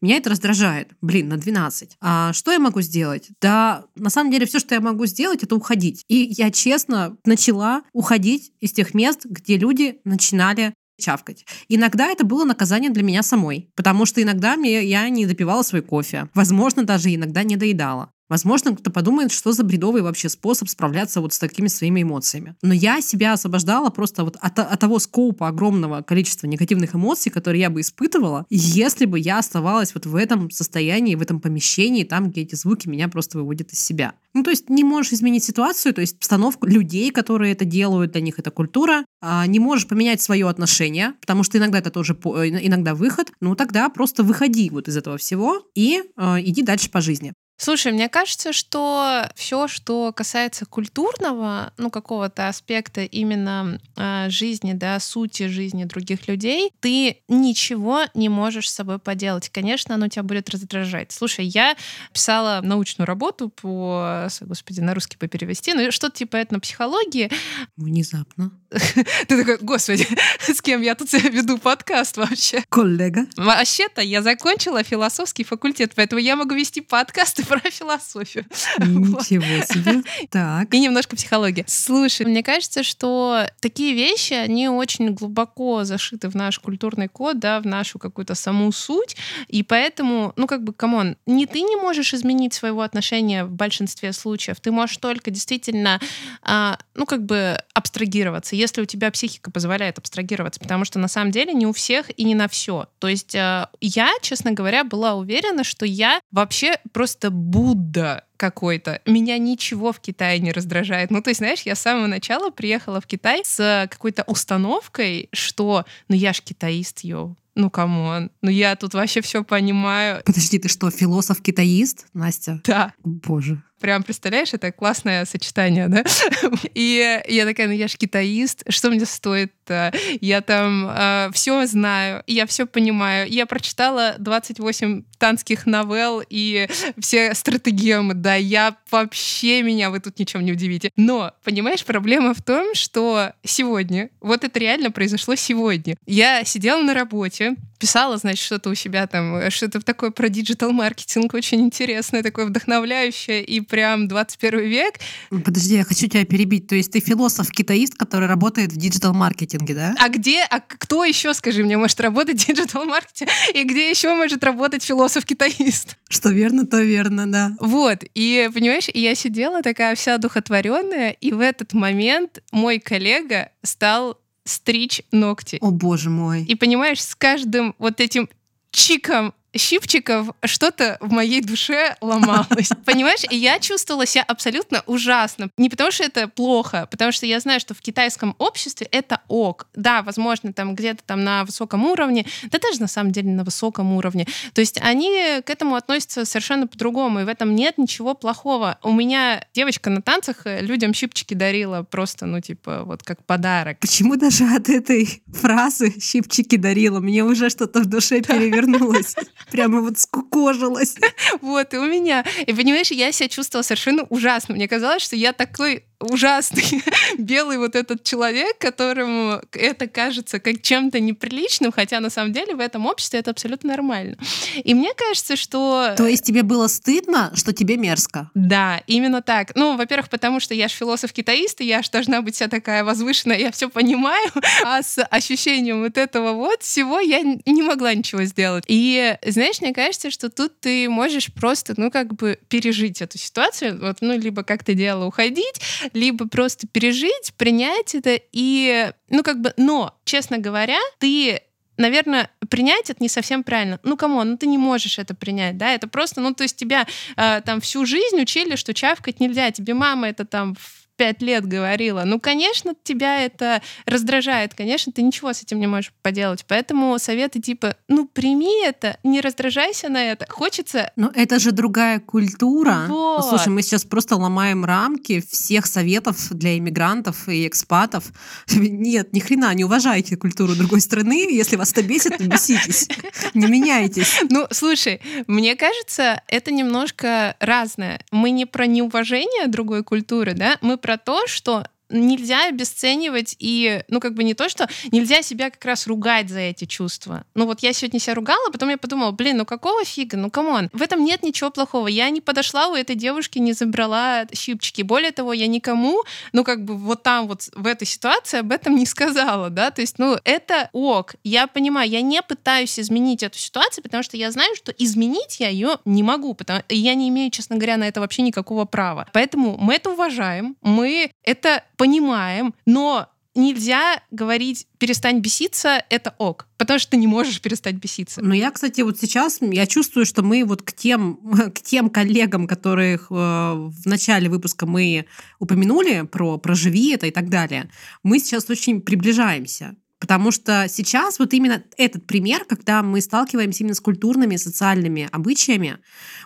меня 0.00 0.16
это 0.16 0.30
раздражает? 0.30 0.90
Блин, 1.00 1.28
на 1.28 1.36
12. 1.36 1.98
А 2.00 2.32
что 2.32 2.50
я 2.50 2.58
могу 2.58 2.80
сделать? 2.80 3.28
Да, 3.40 3.84
на 3.94 4.10
самом 4.10 4.32
деле 4.32 4.46
все, 4.46 4.58
что 4.58 4.74
я 4.74 4.80
могу 4.80 5.06
сделать, 5.06 5.44
это 5.44 5.54
уходить. 5.54 6.04
И 6.08 6.32
я 6.36 6.50
честно 6.50 7.16
начала 7.24 7.82
уходить 7.92 8.52
из 8.60 8.72
тех 8.72 8.92
мест, 8.92 9.20
где 9.24 9.56
люди 9.56 10.00
начинали 10.04 10.74
чавкать. 10.98 11.44
Иногда 11.68 12.06
это 12.06 12.24
было 12.24 12.44
наказание 12.44 12.90
для 12.90 13.02
меня 13.02 13.22
самой, 13.22 13.70
потому 13.74 14.06
что 14.06 14.22
иногда 14.22 14.56
мне, 14.56 14.84
я 14.84 15.08
не 15.08 15.26
допивала 15.26 15.62
свой 15.62 15.82
кофе. 15.82 16.28
Возможно, 16.34 16.84
даже 16.84 17.14
иногда 17.14 17.42
не 17.42 17.56
доедала. 17.56 18.13
Возможно, 18.28 18.72
кто-то 18.72 18.90
подумает, 18.90 19.32
что 19.32 19.52
за 19.52 19.64
бредовый 19.64 20.02
вообще 20.02 20.28
способ 20.28 20.68
справляться 20.68 21.20
вот 21.20 21.34
с 21.34 21.38
такими 21.38 21.68
своими 21.68 22.02
эмоциями. 22.02 22.56
Но 22.62 22.72
я 22.72 23.00
себя 23.00 23.34
освобождала 23.34 23.90
просто 23.90 24.24
вот 24.24 24.36
от, 24.40 24.58
от 24.58 24.80
того 24.80 24.98
скопа 24.98 25.48
огромного 25.48 26.02
количества 26.02 26.46
негативных 26.46 26.94
эмоций, 26.94 27.30
которые 27.30 27.60
я 27.60 27.70
бы 27.70 27.82
испытывала, 27.82 28.46
если 28.48 29.04
бы 29.04 29.18
я 29.18 29.38
оставалась 29.38 29.94
вот 29.94 30.06
в 30.06 30.16
этом 30.16 30.50
состоянии, 30.50 31.14
в 31.14 31.22
этом 31.22 31.40
помещении, 31.40 32.04
там, 32.04 32.30
где 32.30 32.42
эти 32.42 32.54
звуки 32.54 32.88
меня 32.88 33.08
просто 33.08 33.38
выводят 33.38 33.72
из 33.72 33.80
себя. 33.80 34.14
Ну, 34.32 34.42
то 34.42 34.50
есть 34.50 34.70
не 34.70 34.84
можешь 34.84 35.12
изменить 35.12 35.44
ситуацию, 35.44 35.92
то 35.92 36.00
есть 36.00 36.16
обстановку 36.16 36.66
людей, 36.66 37.10
которые 37.10 37.52
это 37.52 37.64
делают, 37.64 38.12
для 38.12 38.20
них 38.22 38.38
это 38.38 38.50
культура, 38.50 39.04
а 39.20 39.46
не 39.46 39.58
можешь 39.58 39.86
поменять 39.86 40.22
свое 40.22 40.48
отношение, 40.48 41.12
потому 41.20 41.42
что 41.42 41.58
иногда 41.58 41.78
это 41.78 41.90
тоже 41.90 42.16
э, 42.24 42.48
иногда 42.48 42.94
выход, 42.94 43.32
ну 43.40 43.54
тогда 43.54 43.88
просто 43.90 44.22
выходи 44.22 44.70
вот 44.70 44.88
из 44.88 44.96
этого 44.96 45.18
всего 45.18 45.62
и 45.74 46.02
э, 46.16 46.36
иди 46.40 46.62
дальше 46.62 46.90
по 46.90 47.00
жизни. 47.00 47.34
Слушай, 47.56 47.92
мне 47.92 48.08
кажется, 48.08 48.52
что 48.52 49.28
все, 49.36 49.68
что 49.68 50.12
касается 50.12 50.66
культурного, 50.66 51.72
ну, 51.76 51.88
какого-то 51.88 52.48
аспекта 52.48 53.02
именно 53.02 53.80
э, 53.96 54.28
жизни, 54.28 54.72
да, 54.72 54.98
сути 54.98 55.46
жизни 55.46 55.84
других 55.84 56.26
людей, 56.26 56.72
ты 56.80 57.18
ничего 57.28 58.02
не 58.14 58.28
можешь 58.28 58.68
с 58.68 58.74
собой 58.74 58.98
поделать. 58.98 59.50
Конечно, 59.50 59.94
оно 59.94 60.08
тебя 60.08 60.24
будет 60.24 60.50
раздражать. 60.50 61.12
Слушай, 61.12 61.46
я 61.46 61.76
писала 62.12 62.60
научную 62.62 63.06
работу 63.06 63.50
по, 63.50 64.28
господи, 64.40 64.80
на 64.80 64.92
русский 64.92 65.16
по 65.16 65.28
перевести, 65.28 65.74
ну, 65.74 65.92
что-то 65.92 66.16
типа 66.16 66.36
этнопсихологии. 66.36 67.30
Внезапно. 67.76 68.50
Ты 69.28 69.38
такой, 69.38 69.58
господи, 69.58 70.06
с 70.40 70.60
кем 70.60 70.82
я 70.82 70.96
тут 70.96 71.12
веду 71.12 71.58
подкаст 71.58 72.16
вообще? 72.16 72.64
Коллега. 72.68 73.26
Вообще-то 73.36 74.02
я 74.02 74.22
закончила 74.22 74.82
философский 74.82 75.44
факультет, 75.44 75.92
поэтому 75.94 76.20
я 76.20 76.34
могу 76.34 76.54
вести 76.54 76.80
подкасты 76.80 77.43
про 77.48 77.70
философию. 77.70 78.46
Ничего 78.78 79.64
себе. 79.64 80.02
Так. 80.30 80.72
И 80.74 80.80
немножко 80.80 81.16
психологии. 81.16 81.64
Слушай, 81.66 82.26
мне 82.26 82.42
кажется, 82.42 82.82
что 82.82 83.46
такие 83.60 83.94
вещи, 83.94 84.32
они 84.32 84.68
очень 84.68 85.12
глубоко 85.12 85.84
зашиты 85.84 86.28
в 86.28 86.34
наш 86.34 86.58
культурный 86.58 87.08
код, 87.08 87.38
да, 87.38 87.60
в 87.60 87.66
нашу 87.66 87.98
какую-то 87.98 88.34
саму 88.34 88.72
суть. 88.72 89.16
И 89.48 89.62
поэтому, 89.62 90.32
ну, 90.36 90.46
как 90.46 90.64
бы, 90.64 90.72
come 90.72 90.97
on, 90.97 91.16
не 91.26 91.46
ты 91.46 91.60
не 91.60 91.76
можешь 91.76 92.14
изменить 92.14 92.54
своего 92.54 92.82
отношения 92.82 93.44
в 93.44 93.52
большинстве 93.52 94.12
случаев. 94.12 94.60
Ты 94.60 94.70
можешь 94.70 94.96
только 94.96 95.30
действительно, 95.30 96.00
а, 96.42 96.78
ну, 96.94 97.06
как 97.06 97.24
бы, 97.24 97.58
абстрагироваться, 97.74 98.56
если 98.56 98.82
у 98.82 98.86
тебя 98.86 99.10
психика 99.10 99.50
позволяет 99.50 99.98
абстрагироваться, 99.98 100.60
потому 100.60 100.84
что 100.84 100.98
на 100.98 101.08
самом 101.08 101.30
деле 101.30 101.52
не 101.52 101.66
у 101.66 101.72
всех 101.72 102.06
и 102.16 102.24
не 102.24 102.34
на 102.34 102.48
все. 102.48 102.86
То 102.98 103.08
есть 103.08 103.34
а, 103.36 103.68
я, 103.80 104.10
честно 104.22 104.52
говоря, 104.52 104.84
была 104.84 105.14
уверена, 105.14 105.64
что 105.64 105.86
я 105.86 106.20
вообще 106.30 106.78
просто 106.92 107.30
Будда 107.34 108.24
какой-то. 108.36 109.00
Меня 109.06 109.38
ничего 109.38 109.92
в 109.92 109.98
Китае 109.98 110.38
не 110.38 110.52
раздражает. 110.52 111.10
Ну, 111.10 111.20
то 111.20 111.30
есть, 111.30 111.38
знаешь, 111.38 111.62
я 111.62 111.74
с 111.74 111.80
самого 111.80 112.06
начала 112.06 112.50
приехала 112.50 113.00
в 113.00 113.06
Китай 113.06 113.42
с 113.44 113.88
какой-то 113.90 114.22
установкой, 114.26 115.28
что, 115.32 115.84
ну, 116.08 116.14
я 116.14 116.32
ж 116.32 116.40
китаист, 116.40 117.00
yo. 117.00 117.36
Ну, 117.56 117.70
come 117.70 118.04
on. 118.04 118.30
Ну, 118.42 118.50
я 118.50 118.76
тут 118.76 118.94
вообще 118.94 119.20
все 119.20 119.42
понимаю. 119.44 120.22
Подожди, 120.24 120.58
ты 120.58 120.68
что, 120.68 120.90
философ-китаист, 120.90 122.06
Настя? 122.12 122.60
Да. 122.64 122.92
Боже. 123.02 123.62
Прям, 123.84 124.02
представляешь, 124.02 124.54
это 124.54 124.72
классное 124.72 125.26
сочетание, 125.26 125.88
да? 125.88 126.04
И 126.74 127.20
я 127.28 127.44
такая, 127.44 127.66
ну 127.66 127.74
я 127.74 127.86
ж 127.86 127.98
китаист, 127.98 128.64
что 128.70 128.88
мне 128.88 129.04
стоит 129.04 129.52
-то? 129.66 129.94
Я 130.22 130.40
там 130.40 130.88
э, 130.88 131.30
все 131.34 131.66
знаю, 131.66 132.22
я 132.26 132.46
все 132.46 132.64
понимаю. 132.64 133.28
Я 133.28 133.44
прочитала 133.44 134.14
28 134.18 135.02
танских 135.18 135.66
новелл 135.66 136.22
и 136.28 136.66
все 136.98 137.34
стратегемы, 137.34 138.14
да, 138.14 138.34
я 138.34 138.76
вообще 138.90 139.62
меня 139.62 139.90
вы 139.90 140.00
тут 140.00 140.18
ничем 140.18 140.44
не 140.44 140.52
удивите. 140.52 140.90
Но, 140.96 141.32
понимаешь, 141.44 141.84
проблема 141.84 142.34
в 142.34 142.42
том, 142.42 142.74
что 142.74 143.32
сегодня, 143.42 144.10
вот 144.20 144.44
это 144.44 144.58
реально 144.58 144.90
произошло 144.90 145.34
сегодня. 145.34 145.96
Я 146.06 146.44
сидела 146.44 146.82
на 146.82 146.94
работе, 146.94 147.56
писала, 147.84 148.16
значит, 148.16 148.42
что-то 148.42 148.70
у 148.70 148.74
себя 148.74 149.06
там, 149.06 149.50
что-то 149.50 149.78
такое 149.78 150.10
про 150.10 150.30
digital-маркетинг 150.30 151.34
очень 151.34 151.60
интересное, 151.60 152.22
такое 152.22 152.46
вдохновляющее 152.46 153.44
и 153.44 153.60
прям 153.60 154.08
21 154.08 154.60
век. 154.60 154.94
Подожди, 155.28 155.76
я 155.76 155.84
хочу 155.84 156.08
тебя 156.08 156.24
перебить. 156.24 156.66
То 156.66 156.76
есть 156.76 156.92
ты 156.92 157.00
философ-китаист, 157.00 157.96
который 157.96 158.26
работает 158.26 158.72
в 158.72 158.78
digital-маркетинге, 158.78 159.74
да? 159.74 159.94
А 159.98 160.08
где, 160.08 160.44
а 160.48 160.60
кто 160.60 161.04
еще, 161.04 161.34
скажи 161.34 161.62
мне, 161.62 161.76
может 161.76 162.00
работать 162.00 162.42
в 162.42 162.46
digital-маркетинге? 162.46 163.30
И 163.52 163.64
где 163.64 163.90
еще 163.90 164.14
может 164.14 164.42
работать 164.42 164.82
философ-китаист? 164.82 165.98
Что 166.08 166.30
верно, 166.30 166.66
то 166.66 166.80
верно, 166.80 167.30
да. 167.30 167.50
Вот. 167.60 167.98
И, 168.14 168.48
понимаешь, 168.54 168.88
я 168.94 169.14
сидела 169.14 169.60
такая 169.62 169.94
вся 169.94 170.14
одухотворенная, 170.14 171.10
и 171.10 171.32
в 171.32 171.40
этот 171.40 171.74
момент 171.74 172.38
мой 172.50 172.78
коллега 172.78 173.50
стал 173.62 174.18
стричь 174.44 175.02
ногти. 175.10 175.58
О, 175.60 175.70
боже 175.70 176.10
мой. 176.10 176.44
И 176.44 176.54
понимаешь, 176.54 177.02
с 177.02 177.14
каждым 177.14 177.74
вот 177.78 178.00
этим 178.00 178.28
чиком 178.70 179.34
щипчиков 179.56 180.28
что-то 180.44 180.98
в 181.00 181.12
моей 181.12 181.40
душе 181.40 181.96
ломалось. 182.00 182.70
Понимаешь? 182.84 183.24
И 183.30 183.36
я 183.36 183.58
чувствовала 183.58 184.06
себя 184.06 184.24
абсолютно 184.26 184.82
ужасно. 184.86 185.48
Не 185.56 185.70
потому 185.70 185.90
что 185.90 186.04
это 186.04 186.28
плохо, 186.28 186.82
а 186.82 186.86
потому 186.86 187.12
что 187.12 187.26
я 187.26 187.40
знаю, 187.40 187.60
что 187.60 187.74
в 187.74 187.80
китайском 187.80 188.34
обществе 188.38 188.88
это 188.90 189.20
ок. 189.28 189.66
Да, 189.74 190.02
возможно, 190.02 190.52
там 190.52 190.74
где-то 190.74 191.02
там 191.04 191.24
на 191.24 191.44
высоком 191.44 191.84
уровне, 191.84 192.26
да 192.44 192.58
даже 192.58 192.80
на 192.80 192.88
самом 192.88 193.12
деле 193.12 193.30
на 193.30 193.44
высоком 193.44 193.92
уровне. 193.92 194.26
То 194.52 194.60
есть 194.60 194.80
они 194.80 195.42
к 195.44 195.50
этому 195.50 195.76
относятся 195.76 196.24
совершенно 196.24 196.66
по-другому, 196.66 197.20
и 197.20 197.24
в 197.24 197.28
этом 197.28 197.54
нет 197.54 197.78
ничего 197.78 198.14
плохого. 198.14 198.78
У 198.82 198.92
меня 198.92 199.44
девочка 199.54 199.90
на 199.90 200.02
танцах 200.02 200.46
э, 200.46 200.60
людям 200.60 200.94
щипчики 200.94 201.34
дарила 201.34 201.82
просто, 201.82 202.26
ну, 202.26 202.40
типа, 202.40 202.82
вот 202.84 203.02
как 203.02 203.24
подарок. 203.24 203.78
Почему 203.80 204.16
даже 204.16 204.44
от 204.44 204.68
этой 204.68 205.22
фразы 205.26 205.94
щипчики 206.00 206.56
дарила? 206.56 207.00
Мне 207.00 207.24
уже 207.24 207.50
что-то 207.50 207.80
в 207.80 207.86
душе 207.86 208.20
перевернулось. 208.26 209.14
Прямо 209.50 209.80
вот 209.80 209.98
скукожилась. 209.98 210.96
Вот, 211.40 211.74
и 211.74 211.76
у 211.78 211.84
меня. 211.84 212.24
И 212.46 212.52
понимаешь, 212.52 212.90
я 212.90 213.12
себя 213.12 213.28
чувствовала 213.28 213.62
совершенно 213.62 214.04
ужасно. 214.04 214.54
Мне 214.54 214.68
казалось, 214.68 215.02
что 215.02 215.16
я 215.16 215.32
такой 215.32 215.84
ужасный 216.10 216.82
белый 217.18 217.58
вот 217.58 217.74
этот 217.74 218.04
человек, 218.04 218.58
которому 218.58 219.40
это 219.52 219.86
кажется 219.86 220.38
как 220.38 220.62
чем-то 220.62 221.00
неприличным, 221.00 221.72
хотя 221.72 222.00
на 222.00 222.10
самом 222.10 222.32
деле 222.32 222.54
в 222.54 222.60
этом 222.60 222.86
обществе 222.86 223.20
это 223.20 223.30
абсолютно 223.30 223.70
нормально. 223.70 224.16
И 224.62 224.74
мне 224.74 224.92
кажется, 224.94 225.36
что... 225.36 225.94
То 225.96 226.06
есть 226.06 226.24
тебе 226.24 226.42
было 226.42 226.66
стыдно, 226.68 227.32
что 227.34 227.52
тебе 227.52 227.76
мерзко? 227.76 228.30
Да, 228.34 228.82
именно 228.86 229.22
так. 229.22 229.54
Ну, 229.54 229.76
во-первых, 229.76 230.08
потому 230.08 230.40
что 230.40 230.54
я 230.54 230.68
же 230.68 230.74
философ-китаист, 230.74 231.60
и 231.60 231.66
я 231.66 231.82
же 231.82 231.90
должна 231.90 232.22
быть 232.22 232.34
вся 232.34 232.48
такая 232.48 232.84
возвышенная, 232.84 233.38
я 233.38 233.50
все 233.50 233.68
понимаю, 233.68 234.30
а 234.64 234.82
с 234.82 235.02
ощущением 235.04 235.82
вот 235.82 235.98
этого 235.98 236.32
вот 236.32 236.62
всего 236.62 237.00
я 237.00 237.22
не 237.22 237.62
могла 237.62 237.94
ничего 237.94 238.24
сделать. 238.24 238.64
И, 238.66 239.16
знаешь, 239.26 239.60
мне 239.60 239.72
кажется, 239.72 240.10
что 240.10 240.30
тут 240.30 240.60
ты 240.60 240.88
можешь 240.88 241.32
просто, 241.32 241.74
ну, 241.76 241.90
как 241.90 242.14
бы 242.14 242.38
пережить 242.48 243.02
эту 243.02 243.18
ситуацию, 243.18 243.78
вот, 243.80 243.98
ну, 244.00 244.18
либо 244.18 244.42
как 244.42 244.64
ты 244.64 244.74
делала, 244.74 245.06
уходить, 245.06 245.60
либо 245.94 246.28
просто 246.28 246.66
пережить, 246.66 247.32
принять 247.36 247.94
это 247.94 248.20
и, 248.32 248.92
ну 249.08 249.22
как 249.22 249.40
бы, 249.40 249.54
но, 249.56 249.96
честно 250.04 250.38
говоря, 250.38 250.78
ты 250.98 251.40
наверное, 251.76 252.30
принять 252.48 252.90
это 252.90 253.02
не 253.02 253.08
совсем 253.08 253.42
правильно. 253.42 253.80
Ну, 253.82 253.96
кому? 253.96 254.22
Ну, 254.22 254.36
ты 254.36 254.46
не 254.46 254.58
можешь 254.58 254.98
это 254.98 255.14
принять, 255.14 255.56
да? 255.56 255.74
Это 255.74 255.88
просто, 255.88 256.20
ну, 256.20 256.32
то 256.32 256.44
есть 256.44 256.56
тебя 256.56 256.86
э, 257.16 257.40
там 257.40 257.60
всю 257.60 257.84
жизнь 257.84 258.20
учили, 258.20 258.54
что 258.56 258.72
чавкать 258.74 259.18
нельзя. 259.18 259.50
Тебе 259.50 259.74
мама 259.74 260.08
это 260.08 260.24
там 260.24 260.56
пять 260.96 261.22
лет 261.22 261.46
говорила. 261.46 262.04
Ну, 262.04 262.20
конечно, 262.20 262.74
тебя 262.82 263.24
это 263.24 263.62
раздражает, 263.86 264.54
конечно, 264.54 264.92
ты 264.92 265.02
ничего 265.02 265.32
с 265.32 265.42
этим 265.42 265.60
не 265.60 265.66
можешь 265.66 265.92
поделать. 266.02 266.44
Поэтому 266.46 266.98
советы 266.98 267.40
типа, 267.40 267.76
ну, 267.88 268.06
прими 268.06 268.64
это, 268.64 268.98
не 269.02 269.20
раздражайся 269.20 269.88
на 269.88 270.04
это. 270.04 270.26
Хочется... 270.28 270.92
Ну, 270.96 271.10
это 271.14 271.38
же 271.38 271.52
другая 271.52 272.00
культура. 272.00 272.86
Вот. 272.88 273.22
Ну, 273.22 273.28
слушай, 273.28 273.48
мы 273.48 273.62
сейчас 273.62 273.84
просто 273.84 274.16
ломаем 274.16 274.64
рамки 274.64 275.20
всех 275.20 275.66
советов 275.66 276.28
для 276.30 276.56
иммигрантов 276.58 277.28
и 277.28 277.46
экспатов. 277.46 278.04
Нет, 278.50 279.12
ни 279.12 279.20
хрена, 279.20 279.52
не 279.54 279.64
уважайте 279.64 280.16
культуру 280.16 280.54
другой 280.54 280.80
страны. 280.80 281.26
Если 281.30 281.56
вас 281.56 281.72
это 281.72 281.82
бесит, 281.82 282.18
то 282.18 282.24
беситесь. 282.24 282.88
Не 283.34 283.46
меняйтесь. 283.46 284.20
Ну, 284.30 284.46
слушай, 284.50 285.00
мне 285.26 285.56
кажется, 285.56 286.22
это 286.28 286.52
немножко 286.52 287.36
разное. 287.40 288.00
Мы 288.10 288.30
не 288.30 288.46
про 288.46 288.66
неуважение 288.66 289.46
другой 289.48 289.82
культуры, 289.82 290.34
да, 290.34 290.58
мы 290.60 290.76
про 290.84 290.98
то, 290.98 291.26
что 291.26 291.64
нельзя 291.94 292.48
обесценивать 292.48 293.36
и, 293.38 293.82
ну, 293.88 294.00
как 294.00 294.14
бы 294.14 294.24
не 294.24 294.34
то, 294.34 294.48
что 294.48 294.68
нельзя 294.90 295.22
себя 295.22 295.50
как 295.50 295.64
раз 295.64 295.86
ругать 295.86 296.28
за 296.28 296.40
эти 296.40 296.64
чувства. 296.64 297.24
Ну, 297.34 297.46
вот 297.46 297.60
я 297.60 297.72
сегодня 297.72 298.00
себя 298.00 298.14
ругала, 298.14 298.50
потом 298.50 298.68
я 298.68 298.78
подумала, 298.78 299.10
блин, 299.10 299.38
ну 299.38 299.44
какого 299.44 299.84
фига, 299.84 300.16
ну, 300.16 300.30
come 300.30 300.53
on, 300.53 300.70
в 300.72 300.82
этом 300.82 301.04
нет 301.04 301.22
ничего 301.22 301.50
плохого. 301.50 301.88
Я 301.88 302.10
не 302.10 302.20
подошла 302.20 302.68
у 302.68 302.74
этой 302.74 302.96
девушки, 302.96 303.38
не 303.38 303.52
забрала 303.52 304.26
щипчики. 304.32 304.82
Более 304.82 305.12
того, 305.12 305.32
я 305.32 305.46
никому, 305.46 306.02
ну, 306.32 306.44
как 306.44 306.64
бы 306.64 306.76
вот 306.76 307.02
там 307.02 307.28
вот 307.28 307.48
в 307.54 307.66
этой 307.66 307.86
ситуации 307.86 308.40
об 308.40 308.52
этом 308.52 308.76
не 308.76 308.86
сказала, 308.86 309.50
да, 309.50 309.70
то 309.70 309.80
есть, 309.80 309.98
ну, 309.98 310.18
это 310.24 310.70
ок. 310.72 311.14
Я 311.24 311.46
понимаю, 311.46 311.88
я 311.88 312.02
не 312.02 312.22
пытаюсь 312.22 312.78
изменить 312.78 313.22
эту 313.22 313.38
ситуацию, 313.38 313.82
потому 313.82 314.02
что 314.02 314.16
я 314.16 314.30
знаю, 314.30 314.54
что 314.56 314.72
изменить 314.72 315.40
я 315.40 315.48
ее 315.48 315.78
не 315.84 316.02
могу, 316.02 316.34
потому 316.34 316.62
я 316.68 316.94
не 316.94 317.08
имею, 317.08 317.30
честно 317.30 317.56
говоря, 317.56 317.76
на 317.76 317.88
это 317.88 318.00
вообще 318.00 318.22
никакого 318.22 318.64
права. 318.64 319.06
Поэтому 319.12 319.56
мы 319.58 319.74
это 319.74 319.90
уважаем, 319.90 320.56
мы 320.62 321.10
это 321.22 321.64
понимаем, 321.84 322.54
но 322.64 323.10
нельзя 323.34 324.00
говорить 324.10 324.66
перестань 324.78 325.20
беситься, 325.20 325.84
это 325.90 326.14
ок, 326.16 326.46
потому 326.56 326.78
что 326.78 326.92
ты 326.92 326.96
не 326.96 327.06
можешь 327.06 327.42
перестать 327.42 327.74
беситься. 327.74 328.22
Но 328.22 328.32
я, 328.32 328.50
кстати, 328.50 328.80
вот 328.80 328.98
сейчас 328.98 329.38
я 329.42 329.66
чувствую, 329.66 330.06
что 330.06 330.22
мы 330.22 330.46
вот 330.46 330.62
к 330.62 330.72
тем, 330.72 331.16
к 331.54 331.60
тем 331.60 331.90
коллегам, 331.90 332.46
которых 332.46 333.08
э, 333.10 333.14
в 333.14 333.84
начале 333.84 334.30
выпуска 334.30 334.64
мы 334.64 335.04
упомянули 335.40 336.06
про 336.10 336.38
проживи 336.38 336.92
это 336.92 337.06
и 337.06 337.10
так 337.10 337.28
далее, 337.28 337.68
мы 338.02 338.18
сейчас 338.18 338.48
очень 338.48 338.80
приближаемся. 338.80 339.76
Потому 339.98 340.30
что 340.30 340.66
сейчас 340.70 341.18
вот 341.18 341.34
именно 341.34 341.62
этот 341.76 342.06
пример, 342.06 342.46
когда 342.46 342.82
мы 342.82 343.02
сталкиваемся 343.02 343.62
именно 343.62 343.74
с 343.74 343.80
культурными, 343.80 344.36
социальными 344.36 345.08
обычаями, 345.12 345.78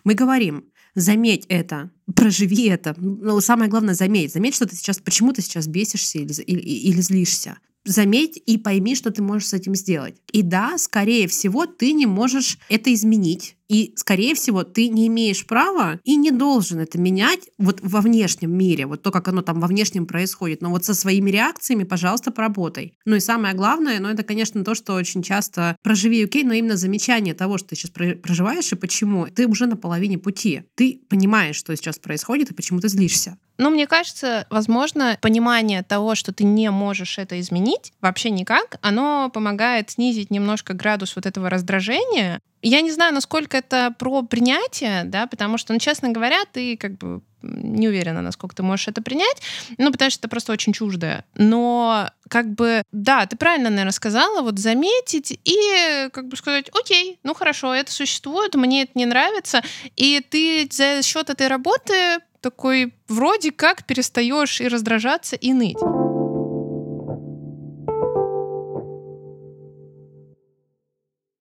мы 0.04 0.14
говорим, 0.14 0.66
заметь 1.00 1.46
это, 1.48 1.90
проживи 2.14 2.66
это. 2.68 2.94
Ну, 2.98 3.40
самое 3.40 3.70
главное, 3.70 3.94
заметь. 3.94 4.32
Заметь, 4.32 4.54
что 4.54 4.66
ты 4.66 4.76
сейчас, 4.76 4.98
почему 4.98 5.32
ты 5.32 5.42
сейчас 5.42 5.66
бесишься 5.66 6.18
или, 6.18 6.32
или, 6.42 6.60
или 6.60 7.00
злишься 7.00 7.58
заметь 7.84 8.40
и 8.44 8.58
пойми, 8.58 8.94
что 8.94 9.10
ты 9.10 9.22
можешь 9.22 9.48
с 9.48 9.54
этим 9.54 9.74
сделать. 9.74 10.16
И 10.32 10.42
да, 10.42 10.76
скорее 10.78 11.26
всего, 11.26 11.66
ты 11.66 11.92
не 11.92 12.06
можешь 12.06 12.58
это 12.68 12.92
изменить. 12.92 13.56
И, 13.68 13.92
скорее 13.96 14.34
всего, 14.34 14.64
ты 14.64 14.88
не 14.88 15.06
имеешь 15.08 15.46
права 15.46 16.00
и 16.04 16.16
не 16.16 16.30
должен 16.30 16.80
это 16.80 16.98
менять 16.98 17.50
вот 17.58 17.80
во 17.82 18.00
внешнем 18.00 18.56
мире, 18.56 18.86
вот 18.86 19.02
то, 19.02 19.10
как 19.10 19.28
оно 19.28 19.42
там 19.42 19.60
во 19.60 19.68
внешнем 19.68 20.06
происходит. 20.06 20.62
Но 20.62 20.70
вот 20.70 20.84
со 20.84 20.94
своими 20.94 21.30
реакциями, 21.30 21.84
пожалуйста, 21.84 22.30
поработай. 22.30 22.94
Ну 23.04 23.16
и 23.16 23.20
самое 23.20 23.54
главное, 23.54 24.00
ну 24.00 24.08
это, 24.08 24.22
конечно, 24.22 24.64
то, 24.64 24.74
что 24.74 24.94
очень 24.94 25.22
часто 25.22 25.76
проживи 25.82 26.24
окей, 26.24 26.44
но 26.44 26.54
именно 26.54 26.76
замечание 26.76 27.34
того, 27.34 27.58
что 27.58 27.68
ты 27.68 27.76
сейчас 27.76 27.90
проживаешь 27.90 28.72
и 28.72 28.76
почему, 28.76 29.26
ты 29.26 29.46
уже 29.46 29.66
на 29.66 29.76
половине 29.76 30.18
пути. 30.18 30.62
Ты 30.74 31.00
понимаешь, 31.08 31.56
что 31.56 31.76
сейчас 31.76 31.98
происходит 31.98 32.50
и 32.50 32.54
почему 32.54 32.80
ты 32.80 32.88
злишься. 32.88 33.36
Ну, 33.58 33.70
мне 33.70 33.88
кажется, 33.88 34.46
возможно, 34.50 35.18
понимание 35.20 35.82
того, 35.82 36.14
что 36.14 36.32
ты 36.32 36.44
не 36.44 36.70
можешь 36.70 37.18
это 37.18 37.40
изменить 37.40 37.92
вообще 38.00 38.30
никак, 38.30 38.78
оно 38.82 39.30
помогает 39.34 39.90
снизить 39.90 40.30
немножко 40.30 40.74
градус 40.74 41.16
вот 41.16 41.26
этого 41.26 41.50
раздражения. 41.50 42.40
Я 42.62 42.80
не 42.80 42.90
знаю, 42.90 43.14
насколько 43.14 43.56
это 43.56 43.94
про 43.98 44.22
принятие, 44.22 45.04
да, 45.04 45.26
потому 45.26 45.58
что, 45.58 45.72
ну, 45.72 45.78
честно 45.78 46.10
говоря, 46.10 46.38
ты 46.52 46.76
как 46.76 46.98
бы 46.98 47.20
не 47.42 47.88
уверена, 47.88 48.20
насколько 48.20 48.56
ты 48.56 48.62
можешь 48.62 48.88
это 48.88 49.00
принять, 49.00 49.40
ну, 49.78 49.92
потому 49.92 50.10
что 50.10 50.20
это 50.20 50.28
просто 50.28 50.52
очень 50.52 50.72
чуждое. 50.72 51.24
Но, 51.34 52.10
как 52.28 52.52
бы, 52.52 52.82
да, 52.90 53.26
ты 53.26 53.36
правильно, 53.36 53.70
наверное, 53.70 53.92
сказала, 53.92 54.42
вот 54.42 54.58
заметить 54.58 55.38
и, 55.44 56.08
как 56.12 56.26
бы, 56.26 56.36
сказать, 56.36 56.68
окей, 56.72 57.20
ну, 57.22 57.34
хорошо, 57.34 57.74
это 57.74 57.92
существует, 57.92 58.54
мне 58.54 58.82
это 58.82 58.92
не 58.96 59.06
нравится, 59.06 59.62
и 59.96 60.20
ты 60.28 60.68
за 60.70 61.02
счет 61.02 61.30
этой 61.30 61.46
работы 61.46 62.18
такой 62.40 62.94
вроде 63.08 63.52
как 63.52 63.84
перестаешь 63.84 64.60
и 64.60 64.68
раздражаться, 64.68 65.36
и 65.36 65.52
ныть. 65.52 65.78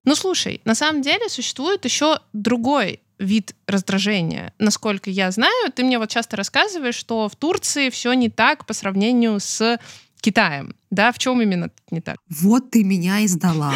Ну 0.07 0.15
слушай, 0.15 0.61
на 0.63 0.73
самом 0.73 1.01
деле 1.01 1.27
существует 1.27 1.83
еще 1.83 2.21
другой 2.31 3.01
вид 3.19 3.53
раздражения. 3.67 4.53
Насколько 4.57 5.09
я 5.09 5.29
знаю, 5.31 5.69
ты 5.75 5.83
мне 5.83 5.99
вот 5.99 6.09
часто 6.09 6.37
рассказываешь, 6.37 6.95
что 6.95 7.27
в 7.27 7.35
Турции 7.35 7.89
все 7.89 8.13
не 8.13 8.29
так 8.29 8.65
по 8.65 8.73
сравнению 8.73 9.37
с 9.41 9.77
Китаем. 10.21 10.77
Да, 10.89 11.11
в 11.11 11.17
чем 11.17 11.41
именно 11.41 11.69
не 11.91 12.01
так? 12.01 12.17
Вот 12.29 12.71
ты 12.71 12.83
меня 12.83 13.25
издала. 13.25 13.73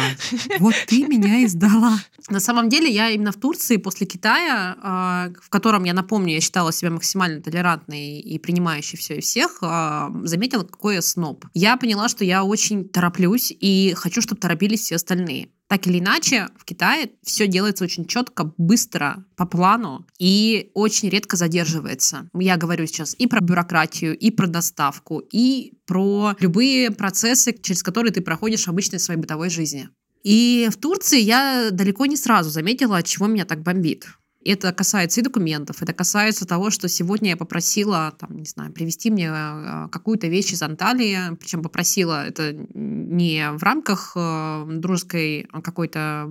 Вот 0.58 0.74
ты 0.86 1.06
меня 1.06 1.44
издала. 1.44 1.98
На 2.28 2.40
самом 2.40 2.68
деле, 2.68 2.90
я 2.90 3.10
именно 3.10 3.32
в 3.32 3.36
Турции 3.36 3.76
после 3.76 4.06
Китая, 4.06 4.76
а, 4.82 5.28
в 5.42 5.50
котором, 5.50 5.84
я 5.84 5.92
напомню, 5.92 6.34
я 6.34 6.40
считала 6.40 6.72
себя 6.72 6.90
максимально 6.90 7.42
толерантной 7.42 8.20
и 8.20 8.38
принимающей 8.38 8.96
все 8.96 9.16
и 9.16 9.20
всех, 9.20 9.58
а, 9.62 10.10
заметила, 10.24 10.62
какой 10.62 10.96
я 10.96 11.02
сноб. 11.02 11.44
Я 11.54 11.76
поняла, 11.76 12.08
что 12.08 12.24
я 12.24 12.44
очень 12.44 12.88
тороплюсь 12.88 13.52
и 13.58 13.92
хочу, 13.96 14.22
чтобы 14.22 14.40
торопились 14.40 14.80
все 14.80 14.96
остальные. 14.96 15.48
Так 15.72 15.86
или 15.86 16.00
иначе, 16.00 16.48
в 16.58 16.66
Китае 16.66 17.12
все 17.22 17.46
делается 17.46 17.84
очень 17.84 18.04
четко, 18.04 18.52
быстро, 18.58 19.24
по 19.36 19.46
плану 19.46 20.06
и 20.18 20.70
очень 20.74 21.08
редко 21.08 21.38
задерживается. 21.38 22.28
Я 22.38 22.58
говорю 22.58 22.86
сейчас 22.86 23.14
и 23.18 23.26
про 23.26 23.40
бюрократию, 23.40 24.14
и 24.14 24.30
про 24.30 24.48
доставку, 24.48 25.20
и 25.32 25.72
про 25.86 26.36
любые 26.40 26.90
процессы, 27.02 27.52
через 27.52 27.82
которые 27.82 28.12
ты 28.12 28.20
проходишь 28.20 28.66
в 28.66 28.68
обычной 28.68 29.00
своей 29.00 29.20
бытовой 29.20 29.50
жизни. 29.50 29.88
И 30.22 30.68
в 30.70 30.76
Турции 30.76 31.18
я 31.18 31.70
далеко 31.72 32.06
не 32.06 32.16
сразу 32.16 32.48
заметила, 32.48 32.98
от 32.98 33.06
чего 33.06 33.26
меня 33.26 33.44
так 33.44 33.60
бомбит. 33.62 34.06
Это 34.44 34.72
касается 34.72 35.20
и 35.20 35.22
документов, 35.22 35.82
это 35.82 35.92
касается 35.92 36.46
того, 36.46 36.70
что 36.70 36.88
сегодня 36.88 37.30
я 37.30 37.36
попросила, 37.36 38.14
там, 38.18 38.36
не 38.36 38.44
знаю, 38.44 38.72
привезти 38.72 39.10
мне 39.10 39.30
э, 39.32 39.88
какую-то 39.90 40.26
вещь 40.26 40.52
из 40.52 40.62
Анталии, 40.62 41.36
причем 41.38 41.62
попросила 41.62 42.26
это 42.26 42.52
не 42.74 43.50
в 43.52 43.62
рамках 43.62 44.12
э, 44.16 44.66
дружеской 44.68 45.48
какой-то 45.62 46.28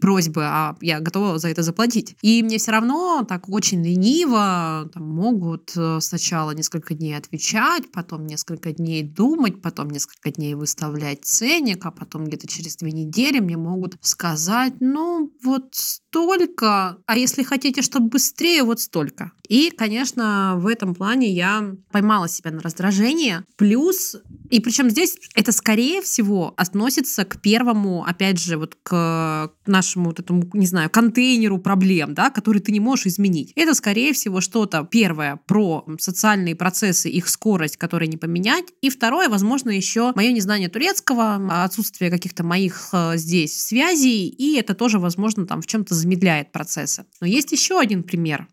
просьбы, 0.00 0.42
а 0.44 0.76
я 0.80 1.00
готова 1.00 1.38
за 1.38 1.48
это 1.48 1.62
заплатить. 1.62 2.16
И 2.22 2.42
мне 2.42 2.58
все 2.58 2.72
равно 2.72 3.24
так 3.28 3.48
очень 3.48 3.84
лениво 3.84 4.90
там, 4.92 5.04
могут 5.04 5.72
э, 5.76 5.98
сначала 6.00 6.50
несколько 6.52 6.94
дней 6.94 7.16
отвечать, 7.16 7.90
потом 7.92 8.26
несколько 8.26 8.72
дней 8.72 9.02
думать, 9.02 9.62
потом 9.62 9.90
несколько 9.90 10.30
дней 10.30 10.54
выставлять 10.54 11.24
ценник, 11.24 11.84
а 11.86 11.90
потом 11.90 12.24
где-то 12.24 12.46
через 12.46 12.76
две 12.76 12.92
недели 12.92 13.40
мне 13.40 13.56
могут 13.56 13.96
сказать, 14.00 14.74
ну, 14.80 15.32
вот 15.42 15.74
столько, 15.74 16.98
а 17.06 17.16
если 17.16 17.44
хотите, 17.44 17.82
чтобы 17.82 18.08
быстрее, 18.08 18.64
вот 18.64 18.80
столько. 18.80 19.30
И, 19.48 19.70
конечно, 19.70 20.54
в 20.56 20.66
этом 20.66 20.94
плане 20.94 21.30
я 21.30 21.74
поймала 21.92 22.28
себя 22.28 22.50
на 22.50 22.60
раздражение. 22.60 23.44
Плюс, 23.56 24.16
и 24.50 24.60
причем 24.60 24.90
здесь 24.90 25.16
это, 25.34 25.52
скорее 25.52 26.02
всего, 26.02 26.52
относится 26.56 27.24
к 27.24 27.40
первому, 27.40 28.04
опять 28.04 28.40
же, 28.40 28.56
вот 28.56 28.76
к 28.82 29.52
нашему 29.66 30.06
вот 30.06 30.18
этому, 30.18 30.50
не 30.52 30.66
знаю, 30.66 30.90
контейнеру 30.90 31.58
проблем, 31.58 32.12
да, 32.12 32.30
который 32.30 32.60
ты 32.60 32.72
не 32.72 32.80
можешь 32.80 33.06
изменить. 33.06 33.52
Это, 33.54 33.74
скорее 33.74 34.12
всего, 34.12 34.40
что-то 34.40 34.86
первое 34.90 35.38
про 35.46 35.86
социальные 36.00 36.56
процессы, 36.56 37.08
их 37.08 37.28
скорость, 37.28 37.76
которые 37.76 38.08
не 38.08 38.16
поменять. 38.16 38.66
И 38.80 38.90
второе, 38.90 39.28
возможно, 39.28 39.70
еще 39.70 40.12
мое 40.16 40.32
незнание 40.32 40.68
турецкого, 40.68 41.64
отсутствие 41.64 42.10
каких-то 42.10 42.42
моих 42.42 42.88
э, 42.92 43.16
здесь 43.16 43.62
связей, 43.62 44.28
и 44.28 44.56
это 44.56 44.74
тоже, 44.74 44.98
возможно, 44.98 45.46
там 45.46 45.62
в 45.62 45.66
чем-то 45.66 45.94
замедляет 45.94 46.50
процессы. 46.96 47.18
Но 47.20 47.26
есть 47.26 47.52
еще 47.52 47.78
один 47.78 48.02
пример. 48.02 48.48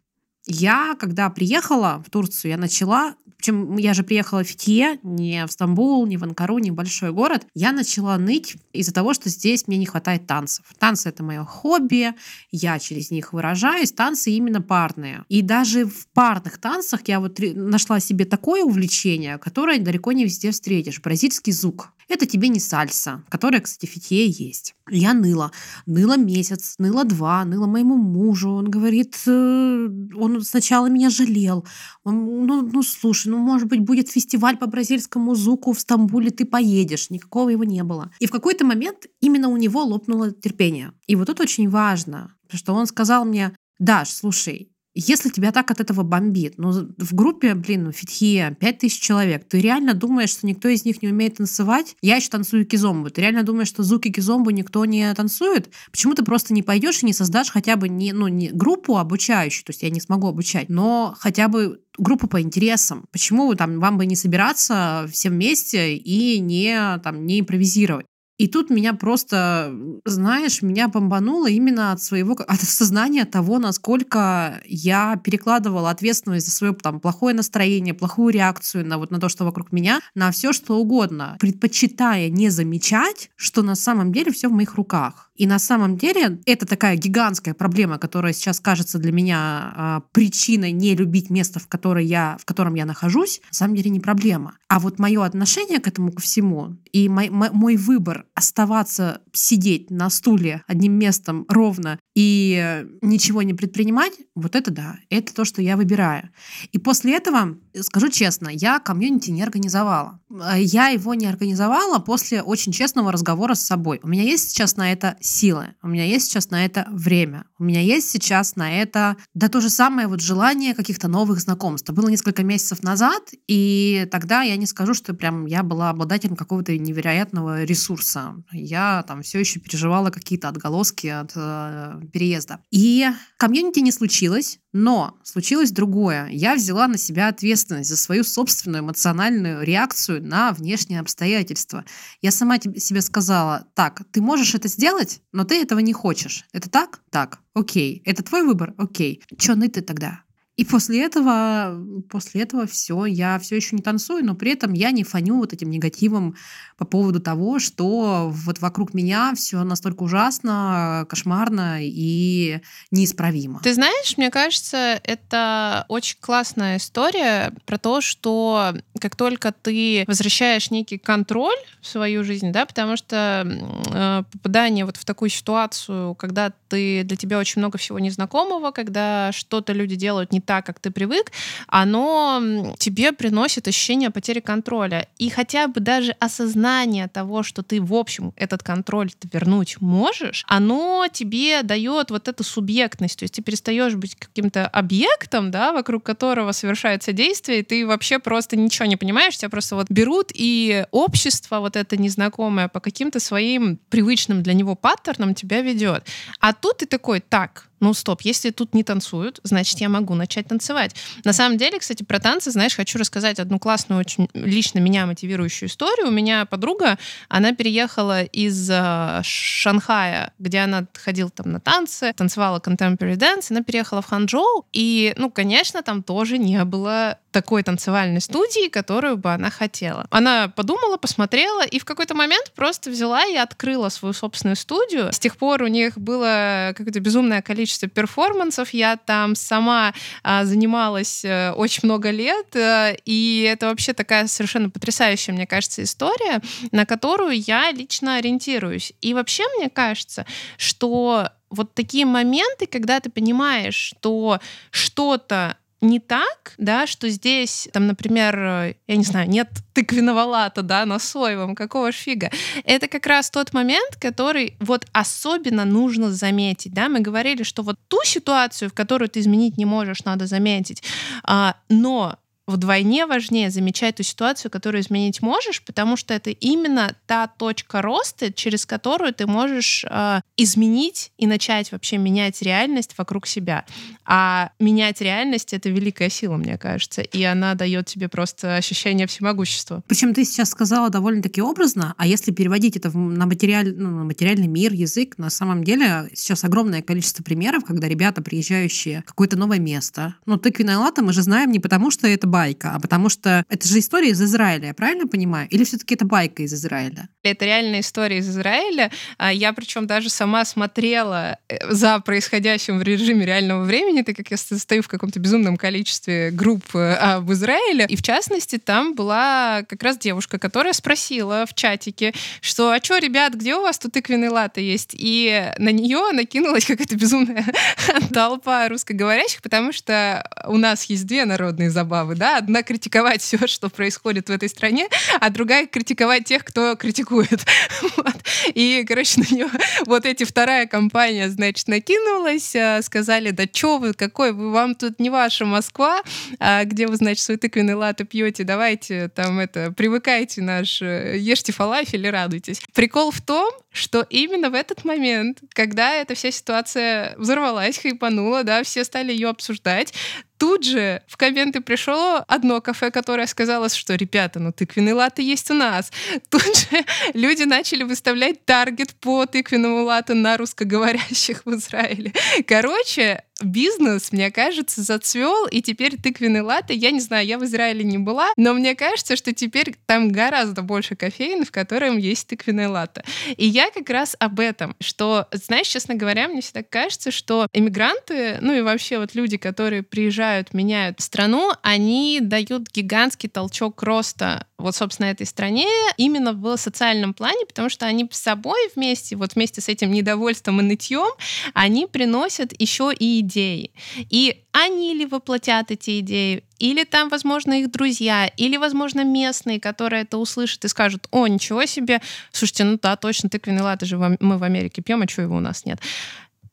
Я, 0.45 0.97
когда 0.99 1.29
приехала 1.29 2.03
в 2.05 2.09
Турцию, 2.09 2.51
я 2.51 2.57
начала, 2.57 3.15
причем 3.37 3.77
я 3.77 3.93
же 3.93 4.03
приехала 4.03 4.43
в 4.43 4.47
Фитье, 4.47 4.99
не 5.01 5.45
в 5.47 5.51
Стамбул, 5.53 6.05
не 6.05 6.17
в 6.17 6.23
Анкару, 6.23 6.57
не 6.57 6.69
в 6.69 6.73
большой 6.73 7.13
город, 7.13 7.47
я 7.53 7.71
начала 7.71 8.17
ныть 8.17 8.57
из-за 8.73 8.93
того, 8.93 9.13
что 9.13 9.29
здесь 9.29 9.67
мне 9.67 9.77
не 9.77 9.85
хватает 9.85 10.27
танцев. 10.27 10.65
Танцы— 10.77 11.07
это 11.09 11.23
мое 11.23 11.45
хобби, 11.45 12.13
я 12.51 12.77
через 12.77 13.09
них 13.09 13.31
выражаюсь, 13.31 13.93
танцы 13.93 14.31
именно 14.31 14.61
парные. 14.61 15.23
И 15.29 15.41
даже 15.41 15.85
в 15.85 16.07
парных 16.07 16.57
танцах 16.57 17.07
я 17.07 17.21
вот 17.21 17.39
нашла 17.39 18.01
себе 18.01 18.25
такое 18.25 18.65
увлечение, 18.65 19.37
которое 19.37 19.79
далеко 19.79 20.11
не 20.11 20.25
везде 20.25 20.51
встретишь. 20.51 20.99
Бразильский 20.99 21.53
звук. 21.53 21.93
Это 22.07 22.25
тебе 22.25 22.49
не 22.49 22.59
сальса, 22.59 23.23
которая, 23.29 23.61
кстати, 23.61 23.85
в 23.85 23.93
фитье 23.93 24.27
есть. 24.27 24.75
Я 24.89 25.13
ныла. 25.13 25.51
Ныла 25.85 26.17
месяц, 26.17 26.75
ныла 26.77 27.05
два, 27.05 27.45
ныла 27.45 27.67
моему 27.67 27.95
мужу. 27.95 28.51
Он 28.51 28.69
говорит, 28.69 29.15
э, 29.25 29.89
он 30.15 30.41
сначала 30.41 30.87
меня 30.87 31.09
жалел. 31.09 31.65
Он, 32.03 32.45
ну, 32.45 32.61
ну, 32.61 32.83
слушай, 32.83 33.29
ну, 33.29 33.37
может 33.37 33.67
быть, 33.67 33.79
будет 33.79 34.09
фестиваль 34.09 34.57
по 34.57 34.67
бразильскому 34.67 35.35
звуку 35.35 35.71
в 35.71 35.79
Стамбуле, 35.79 36.31
ты 36.31 36.45
поедешь. 36.45 37.09
Никакого 37.09 37.49
его 37.49 37.63
не 37.63 37.83
было. 37.83 38.11
И 38.19 38.27
в 38.27 38.31
какой-то 38.31 38.65
момент 38.65 39.07
именно 39.21 39.49
у 39.49 39.57
него 39.57 39.83
лопнуло 39.83 40.31
терпение. 40.31 40.91
И 41.07 41.15
вот 41.15 41.29
это 41.29 41.43
очень 41.43 41.69
важно, 41.69 42.35
что 42.51 42.73
он 42.73 42.87
сказал 42.87 43.25
мне, 43.25 43.55
Даш, 43.79 44.09
слушай, 44.09 44.72
если 44.95 45.29
тебя 45.29 45.51
так 45.51 45.71
от 45.71 45.79
этого 45.79 46.03
бомбит, 46.03 46.55
ну, 46.57 46.71
в 46.71 47.13
группе, 47.13 47.55
блин, 47.55 47.85
ну, 47.85 47.91
фитхия, 47.91 48.55
5000 48.59 48.99
человек, 48.99 49.47
ты 49.47 49.59
реально 49.59 49.93
думаешь, 49.93 50.29
что 50.29 50.45
никто 50.45 50.67
из 50.69 50.85
них 50.85 51.01
не 51.01 51.09
умеет 51.09 51.37
танцевать? 51.37 51.95
Я 52.01 52.17
еще 52.17 52.29
танцую 52.29 52.65
кизомбу. 52.65 53.09
Ты 53.09 53.21
реально 53.21 53.43
думаешь, 53.43 53.67
что 53.67 53.83
звуки 53.83 54.11
кизомбу 54.11 54.51
никто 54.51 54.85
не 54.85 55.13
танцует? 55.13 55.69
Почему 55.91 56.13
ты 56.13 56.23
просто 56.23 56.53
не 56.53 56.61
пойдешь 56.61 57.01
и 57.01 57.05
не 57.05 57.13
создашь 57.13 57.49
хотя 57.49 57.75
бы 57.75 57.89
не, 57.89 58.13
ну, 58.13 58.27
не 58.27 58.49
группу 58.49 58.97
обучающую, 58.97 59.65
то 59.65 59.71
есть 59.71 59.83
я 59.83 59.89
не 59.89 59.99
смогу 59.99 60.27
обучать, 60.27 60.69
но 60.69 61.15
хотя 61.17 61.47
бы 61.47 61.81
группу 61.97 62.27
по 62.27 62.41
интересам. 62.41 63.05
Почему 63.11 63.53
там 63.55 63.79
вам 63.79 63.97
бы 63.97 64.05
не 64.05 64.15
собираться 64.15 65.07
все 65.11 65.29
вместе 65.29 65.95
и 65.95 66.39
не, 66.39 66.99
там, 67.03 67.25
не 67.25 67.39
импровизировать? 67.39 68.05
И 68.37 68.47
тут 68.47 68.69
меня 68.69 68.93
просто, 68.93 69.73
знаешь, 70.05 70.61
меня 70.61 70.87
бомбануло 70.87 71.47
именно 71.49 71.91
от 71.91 72.01
своего, 72.01 72.33
от 72.33 72.63
осознания 72.63 73.25
того, 73.25 73.59
насколько 73.59 74.61
я 74.65 75.17
перекладывала 75.17 75.91
ответственность 75.91 76.47
за 76.47 76.51
свое 76.51 76.73
там 76.73 76.99
плохое 76.99 77.35
настроение, 77.35 77.93
плохую 77.93 78.33
реакцию 78.33 78.85
на 78.87 78.97
вот 78.97 79.11
на 79.11 79.19
то, 79.19 79.29
что 79.29 79.45
вокруг 79.45 79.71
меня, 79.71 79.99
на 80.15 80.31
все 80.31 80.51
что 80.51 80.77
угодно, 80.77 81.37
предпочитая 81.39 82.29
не 82.29 82.49
замечать, 82.49 83.29
что 83.35 83.61
на 83.61 83.75
самом 83.75 84.11
деле 84.11 84.31
все 84.31 84.49
в 84.49 84.53
моих 84.53 84.75
руках. 84.75 85.31
И 85.35 85.47
на 85.47 85.59
самом 85.59 85.97
деле 85.97 86.39
это 86.45 86.65
такая 86.65 86.95
гигантская 86.95 87.53
проблема, 87.53 87.97
которая 87.97 88.33
сейчас 88.33 88.59
кажется 88.59 88.99
для 88.99 89.11
меня 89.11 89.73
э, 89.75 90.01
причиной 90.11 90.71
не 90.71 90.95
любить 90.95 91.29
место, 91.29 91.59
в, 91.59 91.67
которое 91.67 92.05
я, 92.05 92.37
в 92.39 92.45
котором 92.45 92.75
я 92.75 92.85
нахожусь, 92.85 93.41
на 93.49 93.55
самом 93.55 93.75
деле 93.75 93.89
не 93.89 93.99
проблема. 93.99 94.57
А 94.67 94.79
вот 94.79 94.99
мое 94.99 95.23
отношение 95.23 95.79
к 95.79 95.87
этому 95.87 96.11
ко 96.11 96.21
всему 96.21 96.77
и 96.91 97.09
мой, 97.09 97.29
мой 97.29 97.75
выбор 97.77 98.25
оставаться 98.35 99.21
сидеть 99.33 99.89
на 99.89 100.09
стуле 100.09 100.63
одним 100.67 100.93
местом 100.93 101.45
ровно 101.47 101.99
и 102.15 102.85
ничего 103.01 103.41
не 103.41 103.53
предпринимать, 103.53 104.13
вот 104.35 104.55
это 104.55 104.71
да, 104.71 104.97
это 105.09 105.33
то, 105.33 105.45
что 105.45 105.61
я 105.61 105.77
выбираю. 105.77 106.29
И 106.71 106.77
после 106.77 107.15
этого, 107.15 107.57
скажу 107.81 108.09
честно, 108.09 108.49
я 108.49 108.79
комьюнити 108.79 109.31
не 109.31 109.41
организовала. 109.41 110.19
Я 110.55 110.89
его 110.89 111.15
не 111.15 111.25
организовала 111.25 111.99
после 111.99 112.43
очень 112.43 112.71
честного 112.71 113.11
разговора 113.11 113.55
с 113.55 113.61
собой. 113.61 113.99
У 114.03 114.07
меня 114.07 114.23
есть 114.23 114.51
сейчас 114.51 114.75
на 114.75 114.91
это 114.91 115.17
силы, 115.23 115.73
у 115.81 115.87
меня 115.87 116.05
есть 116.05 116.27
сейчас 116.27 116.49
на 116.49 116.65
это 116.65 116.87
время, 116.91 117.45
у 117.57 117.63
меня 117.63 117.81
есть 117.81 118.09
сейчас 118.09 118.55
на 118.55 118.81
это, 118.81 119.17
да 119.33 119.47
то 119.47 119.61
же 119.61 119.69
самое 119.69 120.07
вот 120.07 120.21
желание 120.21 120.73
каких-то 120.73 121.07
новых 121.07 121.39
знакомств. 121.39 121.89
Было 121.91 122.09
несколько 122.09 122.43
месяцев 122.43 122.83
назад, 122.83 123.31
и 123.47 124.07
тогда 124.11 124.41
я 124.41 124.55
не 124.57 124.65
скажу, 124.65 124.93
что 124.93 125.13
прям 125.13 125.45
я 125.45 125.63
была 125.63 125.89
обладателем 125.89 126.35
какого-то 126.35 126.77
невероятного 126.77 127.63
ресурса. 127.63 128.35
Я 128.51 129.03
там 129.07 129.21
все 129.21 129.39
еще 129.39 129.59
переживала 129.59 130.09
какие-то 130.09 130.49
отголоски 130.49 131.07
от 131.07 131.31
э, 131.35 132.01
переезда. 132.11 132.59
И 132.71 133.07
комьюнити 133.43 133.79
не 133.79 133.91
случилось, 133.91 134.59
но 134.71 135.17
случилось 135.21 135.71
другое. 135.71 136.29
Я 136.31 136.55
взяла 136.55 136.87
на 136.87 136.97
себя 136.97 137.27
ответственность 137.27 137.89
за 137.89 137.97
свою 137.97 138.23
собственную 138.23 138.83
эмоциональную 138.83 139.63
реакцию 139.63 140.25
на 140.25 140.53
внешние 140.53 141.01
обстоятельства. 141.01 141.83
Я 142.21 142.31
сама 142.31 142.57
себе 142.57 143.01
сказала, 143.01 143.67
так, 143.73 144.03
ты 144.11 144.21
можешь 144.21 144.55
это 144.55 144.69
сделать, 144.69 145.21
но 145.33 145.43
ты 145.43 145.61
этого 145.61 145.79
не 145.79 145.91
хочешь. 145.91 146.45
Это 146.53 146.69
так? 146.69 147.01
Так. 147.09 147.39
Окей. 147.53 148.01
Это 148.05 148.23
твой 148.23 148.43
выбор? 148.43 148.75
Окей. 148.77 149.21
Чё 149.37 149.55
ты 149.67 149.81
тогда? 149.81 150.21
И 150.55 150.65
после 150.65 151.03
этого, 151.03 151.83
после 152.09 152.43
этого 152.43 152.67
все, 152.67 153.05
я 153.05 153.39
все 153.39 153.55
еще 153.55 153.75
не 153.75 153.81
танцую, 153.81 154.23
но 154.23 154.35
при 154.35 154.51
этом 154.51 154.73
я 154.73 154.91
не 154.91 155.03
фаню 155.03 155.37
вот 155.37 155.51
этим 155.51 155.71
негативом 155.71 156.35
по 156.77 156.85
поводу 156.85 157.19
того, 157.19 157.57
что 157.57 158.29
вот 158.31 158.59
вокруг 158.59 158.93
меня 158.93 159.33
все 159.35 159.63
настолько 159.63 160.03
ужасно, 160.03 161.07
кошмарно 161.09 161.79
и 161.81 162.59
неисправимо. 162.91 163.61
Ты 163.63 163.73
знаешь, 163.73 164.15
мне 164.17 164.29
кажется, 164.29 164.99
это 165.03 165.85
очень 165.87 166.17
классная 166.19 166.77
история 166.77 167.51
про 167.65 167.79
то, 167.79 168.01
что 168.01 168.75
как 168.99 169.15
только 169.15 169.53
ты 169.53 170.03
возвращаешь 170.05 170.69
некий 170.69 170.99
контроль 170.99 171.57
в 171.81 171.87
свою 171.87 172.23
жизнь, 172.23 172.51
да, 172.51 172.67
потому 172.67 172.95
что 172.95 173.43
э, 173.91 174.23
попадание 174.31 174.85
вот 174.85 174.97
в 174.97 175.05
такую 175.05 175.29
ситуацию, 175.29 176.13
когда 176.13 176.53
ты 176.67 177.03
для 177.03 177.17
тебя 177.17 177.39
очень 177.39 177.59
много 177.59 177.77
всего 177.77 177.97
незнакомого, 177.97 178.71
когда 178.71 179.31
что-то 179.31 179.73
люди 179.73 179.95
делают 179.95 180.31
не 180.31 180.42
так, 180.45 180.65
как 180.65 180.79
ты 180.79 180.91
привык, 180.91 181.31
оно 181.67 182.73
тебе 182.77 183.11
приносит 183.11 183.67
ощущение 183.67 184.09
потери 184.09 184.39
контроля. 184.39 185.07
И 185.17 185.29
хотя 185.29 185.67
бы 185.67 185.79
даже 185.79 186.11
осознание 186.19 187.07
того, 187.07 187.43
что 187.43 187.63
ты, 187.63 187.81
в 187.81 187.93
общем, 187.93 188.33
этот 188.35 188.63
контроль 188.63 189.11
вернуть 189.31 189.81
можешь, 189.81 190.43
оно 190.47 191.07
тебе 191.11 191.63
дает 191.63 192.11
вот 192.11 192.27
эту 192.27 192.43
субъектность. 192.43 193.19
То 193.19 193.23
есть 193.23 193.35
ты 193.35 193.41
перестаешь 193.41 193.95
быть 193.95 194.15
каким-то 194.15 194.67
объектом, 194.67 195.51
да, 195.51 195.71
вокруг 195.71 196.03
которого 196.03 196.51
совершается 196.51 197.11
действие, 197.13 197.59
и 197.59 197.63
ты 197.63 197.87
вообще 197.87 198.19
просто 198.19 198.55
ничего 198.55 198.85
не 198.85 198.97
понимаешь, 198.97 199.37
тебя 199.37 199.49
просто 199.49 199.75
вот 199.75 199.89
берут, 199.89 200.31
и 200.33 200.85
общество 200.91 201.59
вот 201.59 201.75
это 201.75 201.97
незнакомое 201.97 202.67
по 202.67 202.79
каким-то 202.79 203.19
своим 203.19 203.79
привычным 203.89 204.43
для 204.43 204.53
него 204.53 204.75
паттернам 204.75 205.35
тебя 205.35 205.61
ведет. 205.61 206.07
А 206.39 206.53
тут 206.53 206.77
ты 206.77 206.85
такой, 206.85 207.19
так, 207.19 207.67
ну 207.83 207.93
стоп, 207.93 208.21
если 208.21 208.49
тут 208.51 208.73
не 208.73 208.83
танцуют, 208.83 209.41
значит, 209.43 209.81
я 209.81 209.89
могу 209.89 210.15
начать 210.15 210.47
танцевать. 210.47 210.95
На 211.25 211.33
самом 211.33 211.57
деле, 211.57 211.79
кстати, 211.79 212.03
про 212.03 212.19
танцы, 212.19 212.49
знаешь, 212.49 212.75
хочу 212.75 212.97
рассказать 212.97 213.39
одну 213.39 213.59
классную, 213.59 213.99
очень 213.99 214.29
лично 214.33 214.79
меня 214.79 215.05
мотивирующую 215.05 215.67
историю. 215.67 216.07
У 216.07 216.11
меня 216.11 216.45
подруга, 216.45 216.97
она 217.27 217.51
переехала 217.53 218.23
из 218.23 218.69
э, 218.69 219.19
Шанхая, 219.23 220.31
где 220.39 220.59
она 220.59 220.85
ходила 220.93 221.29
там 221.29 221.51
на 221.51 221.59
танцы, 221.59 222.13
танцевала 222.15 222.59
contemporary 222.59 223.17
dance, 223.17 223.47
она 223.49 223.61
переехала 223.61 224.01
в 224.01 224.05
Ханчжоу, 224.05 224.65
и, 224.71 225.13
ну, 225.17 225.29
конечно, 225.29 225.83
там 225.83 226.03
тоже 226.03 226.37
не 226.37 226.63
было 226.63 227.17
такой 227.33 227.63
танцевальной 227.63 228.21
студии, 228.21 228.69
которую 228.69 229.17
бы 229.17 229.33
она 229.33 229.49
хотела. 229.49 230.05
Она 230.09 230.47
подумала, 230.47 230.95
посмотрела 230.97 231.65
и 231.65 231.79
в 231.79 231.85
какой-то 231.85 232.15
момент 232.15 232.53
просто 232.55 232.91
взяла 232.91 233.25
и 233.25 233.35
открыла 233.35 233.89
свою 233.89 234.13
собственную 234.13 234.55
студию. 234.55 235.11
С 235.11 235.19
тех 235.19 235.35
пор 235.35 235.63
у 235.63 235.67
них 235.67 235.97
было 235.97 236.73
какое-то 236.77 236.99
безумное 237.01 237.41
количество 237.41 237.72
количество 237.73 237.89
перформансов. 237.89 238.69
Я 238.73 238.97
там 238.97 239.35
сама 239.35 239.93
а, 240.23 240.45
занималась 240.45 241.23
а, 241.25 241.53
очень 241.53 241.81
много 241.83 242.11
лет, 242.11 242.55
а, 242.55 242.95
и 243.05 243.47
это 243.51 243.67
вообще 243.67 243.93
такая 243.93 244.27
совершенно 244.27 244.69
потрясающая, 244.69 245.33
мне 245.33 245.47
кажется, 245.47 245.83
история, 245.83 246.41
на 246.71 246.85
которую 246.85 247.39
я 247.39 247.71
лично 247.71 248.17
ориентируюсь. 248.17 248.93
И 249.01 249.13
вообще 249.13 249.43
мне 249.57 249.69
кажется, 249.69 250.25
что 250.57 251.29
вот 251.49 251.73
такие 251.73 252.05
моменты, 252.05 252.65
когда 252.65 252.99
ты 252.99 253.09
понимаешь, 253.09 253.75
что 253.75 254.39
что-то 254.71 255.57
не 255.83 255.99
так, 255.99 256.53
да, 256.57 256.87
что 256.87 257.09
здесь, 257.09 257.67
там, 257.73 257.87
например, 257.87 258.75
я 258.87 258.95
не 258.95 259.03
знаю, 259.03 259.29
нет 259.29 259.49
тыквенного 259.73 260.21
лата, 260.21 260.61
да, 260.61 260.85
на 260.85 260.99
соевом, 260.99 261.55
какого 261.55 261.91
ж 261.91 261.95
фига. 261.95 262.31
Это 262.63 262.87
как 262.87 263.05
раз 263.05 263.29
тот 263.29 263.53
момент, 263.53 263.97
который 263.99 264.55
вот 264.59 264.85
особенно 264.93 265.65
нужно 265.65 266.11
заметить, 266.11 266.73
да, 266.73 266.89
мы 266.89 266.99
говорили, 266.99 267.43
что 267.43 267.63
вот 267.63 267.77
ту 267.87 267.97
ситуацию, 268.03 268.69
в 268.69 268.73
которую 268.73 269.09
ты 269.09 269.19
изменить 269.19 269.57
не 269.57 269.65
можешь, 269.65 270.05
надо 270.05 270.25
заметить, 270.25 270.83
а, 271.23 271.55
но 271.69 272.17
вдвойне 272.47 273.05
важнее 273.05 273.49
замечать 273.49 273.95
ту 273.95 274.03
ситуацию, 274.03 274.51
которую 274.51 274.81
изменить 274.81 275.21
можешь, 275.21 275.61
потому 275.63 275.95
что 275.95 276.13
это 276.13 276.29
именно 276.29 276.95
та 277.05 277.27
точка 277.27 277.81
роста, 277.81 278.33
через 278.33 278.65
которую 278.65 279.13
ты 279.13 279.27
можешь 279.27 279.85
э, 279.89 280.21
изменить 280.35 281.11
и 281.17 281.25
начать 281.25 281.71
вообще 281.71 281.97
менять 281.97 282.41
реальность 282.41 282.95
вокруг 282.97 283.27
себя. 283.27 283.65
А 284.05 284.51
менять 284.59 284.99
реальность— 284.99 285.53
это 285.53 285.69
великая 285.69 286.09
сила, 286.09 286.35
мне 286.35 286.57
кажется, 286.57 287.01
и 287.01 287.23
она 287.23 287.53
дает 287.55 287.85
тебе 287.85 288.09
просто 288.09 288.57
ощущение 288.57 289.07
всемогущества. 289.07 289.81
Причем 289.87 290.13
ты 290.13 290.25
сейчас 290.25 290.49
сказала 290.49 290.89
довольно-таки 290.89 291.41
образно, 291.41 291.93
а 291.97 292.05
если 292.05 292.31
переводить 292.31 292.75
это 292.75 292.95
на, 292.97 293.25
материаль, 293.25 293.73
ну, 293.75 293.89
на 293.89 294.03
материальный 294.03 294.47
мир, 294.47 294.73
язык, 294.73 295.17
на 295.17 295.29
самом 295.29 295.63
деле 295.63 296.09
сейчас 296.13 296.43
огромное 296.43 296.81
количество 296.81 297.23
примеров, 297.23 297.63
когда 297.63 297.87
ребята, 297.87 298.21
приезжающие 298.21 299.01
в 299.01 299.05
какое-то 299.05 299.37
новое 299.37 299.59
место, 299.59 300.15
ну, 300.25 300.37
тыквенная 300.37 300.77
лата 300.77 301.01
мы 301.01 301.13
же 301.13 301.21
знаем 301.21 301.51
не 301.51 301.59
потому, 301.59 301.89
что 301.89 302.07
это 302.07 302.27
байка, 302.33 302.71
а 302.73 302.79
потому 302.79 303.09
что 303.09 303.45
это 303.47 303.67
же 303.67 303.77
история 303.77 304.09
из 304.09 304.21
Израиля, 304.21 304.67
я 304.67 304.73
правильно 304.73 305.05
понимаю? 305.05 305.47
Или 305.51 305.63
все-таки 305.65 305.93
это 305.93 306.03
байка 306.03 306.41
из 306.41 306.51
Израиля? 306.51 307.07
Это 307.21 307.45
реальная 307.45 307.81
история 307.81 308.17
из 308.17 308.27
Израиля. 308.27 308.89
А 309.17 309.31
я 309.31 309.53
причем 309.53 309.85
даже 309.85 310.09
сама 310.09 310.43
смотрела 310.43 311.37
э, 311.47 311.71
за 311.71 311.99
происходящим 311.99 312.79
в 312.79 312.81
режиме 312.81 313.23
реального 313.25 313.63
времени, 313.63 314.01
так 314.01 314.15
как 314.15 314.31
я 314.31 314.37
стою 314.37 314.81
в 314.81 314.87
каком-то 314.87 315.19
безумном 315.19 315.57
количестве 315.57 316.31
групп 316.31 316.75
э, 316.75 316.93
об 316.95 317.31
Израиле. 317.31 317.85
И 317.87 317.95
в 317.95 318.01
частности, 318.01 318.57
там 318.57 318.95
была 318.95 319.61
как 319.69 319.83
раз 319.83 319.99
девушка, 319.99 320.39
которая 320.39 320.73
спросила 320.73 321.45
в 321.45 321.53
чатике, 321.53 322.13
что 322.41 322.71
«А 322.71 322.79
что, 322.81 322.97
ребят, 322.97 323.35
где 323.35 323.55
у 323.55 323.61
вас 323.61 323.77
тут 323.77 323.93
тыквенный 323.93 324.29
латы 324.29 324.61
есть?» 324.61 324.95
И 324.97 325.53
на 325.59 325.71
нее 325.71 326.11
накинулась 326.11 326.65
какая-то 326.67 326.95
безумная 326.95 327.45
толпа 328.11 328.67
русскоговорящих, 328.69 329.43
потому 329.43 329.71
что 329.71 330.27
у 330.47 330.57
нас 330.57 330.83
есть 330.85 331.05
две 331.05 331.25
народные 331.25 331.69
забавы, 331.69 332.15
да, 332.23 332.37
одна 332.37 332.63
критиковать 332.63 333.21
все, 333.21 333.47
что 333.47 333.67
происходит 333.67 334.29
в 334.29 334.31
этой 334.31 334.47
стране, 334.47 334.87
а 335.19 335.29
другая 335.29 335.67
критиковать 335.67 336.23
тех, 336.23 336.45
кто 336.45 336.77
критикует. 336.77 337.41
Вот. 337.97 338.15
И, 338.53 338.85
короче, 338.87 339.21
на 339.21 339.25
нее 339.33 339.47
вот 339.85 340.05
эти 340.05 340.23
вторая 340.23 340.65
компания, 340.65 341.29
значит, 341.29 341.67
накинулась, 341.67 342.55
а, 342.55 342.81
сказали, 342.81 343.31
да 343.31 343.43
что 343.51 343.77
вы, 343.77 343.93
какой 343.93 344.31
вы, 344.31 344.51
вам 344.51 344.75
тут 344.75 344.99
не 344.99 345.09
ваша 345.09 345.45
Москва, 345.45 346.01
а 346.39 346.63
где 346.63 346.87
вы, 346.87 346.95
значит, 346.95 347.23
свой 347.23 347.37
тыквенный 347.37 347.75
латы 347.75 348.05
пьете, 348.05 348.43
давайте 348.43 349.09
там 349.09 349.39
это, 349.39 349.71
привыкайте 349.71 350.41
наш, 350.41 350.81
э, 350.81 351.17
ешьте 351.17 351.51
фалафель 351.51 352.05
и 352.05 352.09
радуйтесь. 352.09 352.61
Прикол 352.73 353.11
в 353.11 353.21
том, 353.21 353.51
что 353.71 354.05
именно 354.09 354.49
в 354.49 354.53
этот 354.53 354.85
момент, 354.85 355.39
когда 355.49 355.95
эта 355.95 356.15
вся 356.15 356.31
ситуация 356.31 357.15
взорвалась, 357.17 357.77
хайпанула, 357.77 358.43
да, 358.43 358.63
все 358.63 358.83
стали 358.83 359.11
ее 359.11 359.29
обсуждать, 359.29 359.93
тут 360.37 360.63
же 360.63 361.01
в 361.07 361.17
комменты 361.17 361.61
пришло 361.61 362.23
одно 362.27 362.61
кафе, 362.61 362.91
которое 362.91 363.27
сказало, 363.27 363.69
что, 363.69 363.95
ребята, 363.95 364.39
ну 364.39 364.51
тыквенные 364.51 364.93
латы 364.93 365.21
есть 365.21 365.49
у 365.51 365.53
нас. 365.53 365.91
Тут 366.29 366.43
же 366.43 366.85
люди 367.13 367.43
начали 367.43 367.83
выставлять 367.83 368.45
таргет 368.45 368.93
по 368.95 369.25
тыквенному 369.25 369.83
лату 369.83 370.15
на 370.15 370.37
русскоговорящих 370.37 371.45
в 371.45 371.53
Израиле. 371.55 372.13
Короче, 372.47 373.23
бизнес, 373.41 374.11
мне 374.11 374.31
кажется, 374.31 374.81
зацвел, 374.81 375.47
и 375.47 375.61
теперь 375.61 375.97
тыквенный 375.97 376.41
латте, 376.41 376.73
я 376.73 376.91
не 376.91 376.99
знаю, 376.99 377.25
я 377.25 377.37
в 377.37 377.45
Израиле 377.45 377.83
не 377.83 377.97
была, 377.97 378.29
но 378.37 378.53
мне 378.53 378.75
кажется, 378.75 379.15
что 379.15 379.33
теперь 379.33 379.75
там 379.85 380.11
гораздо 380.11 380.61
больше 380.61 380.95
кофеин, 380.95 381.45
в 381.45 381.51
котором 381.51 381.97
есть 381.97 382.27
тыквенный 382.27 382.67
латте. 382.67 383.03
И 383.37 383.45
я 383.45 383.71
как 383.71 383.89
раз 383.89 384.15
об 384.19 384.39
этом, 384.39 384.75
что, 384.79 385.27
знаешь, 385.31 385.67
честно 385.67 385.95
говоря, 385.95 386.27
мне 386.27 386.41
всегда 386.41 386.63
кажется, 386.63 387.11
что 387.11 387.47
эмигранты, 387.53 388.37
ну 388.41 388.53
и 388.53 388.61
вообще 388.61 388.99
вот 388.99 389.15
люди, 389.15 389.37
которые 389.37 389.83
приезжают, 389.83 390.53
меняют 390.53 391.01
страну, 391.01 391.51
они 391.61 392.19
дают 392.21 392.69
гигантский 392.71 393.29
толчок 393.29 393.81
роста 393.83 394.45
вот, 394.63 394.77
собственно, 394.77 395.07
этой 395.07 395.25
стране 395.25 395.67
именно 395.97 396.31
в 396.31 396.55
социальном 396.55 397.13
плане, 397.13 397.45
потому 397.45 397.67
что 397.67 397.85
они 397.85 398.07
с 398.09 398.17
собой 398.17 398.57
вместе, 398.75 399.17
вот 399.17 399.35
вместе 399.35 399.59
с 399.59 399.67
этим 399.67 399.91
недовольством 399.91 400.61
и 400.61 400.63
нытьем, 400.63 401.11
они 401.53 401.85
приносят 401.85 402.53
еще 402.57 402.93
и 402.97 403.22
идеи. 403.23 403.71
И 404.09 404.43
они 404.51 404.93
ли 404.93 405.05
воплотят 405.05 405.71
эти 405.71 405.99
идеи, 405.99 406.43
или 406.59 406.83
там, 406.83 407.09
возможно, 407.09 407.59
их 407.59 407.71
друзья, 407.71 408.27
или, 408.27 408.57
возможно, 408.57 409.03
местные, 409.03 409.59
которые 409.59 410.03
это 410.03 410.17
услышат 410.17 410.63
и 410.65 410.67
скажут, 410.67 411.07
о, 411.11 411.27
ничего 411.27 411.65
себе, 411.65 412.01
слушайте, 412.31 412.63
ну 412.63 412.79
да, 412.81 412.95
точно, 412.95 413.29
тыквенный 413.29 413.61
латте 413.61 413.85
же 413.85 413.97
мы 413.97 414.37
в 414.37 414.43
Америке 414.43 414.81
пьем, 414.81 415.01
а 415.01 415.07
чего 415.07 415.23
его 415.23 415.37
у 415.37 415.41
нас 415.41 415.65
нет? 415.65 415.79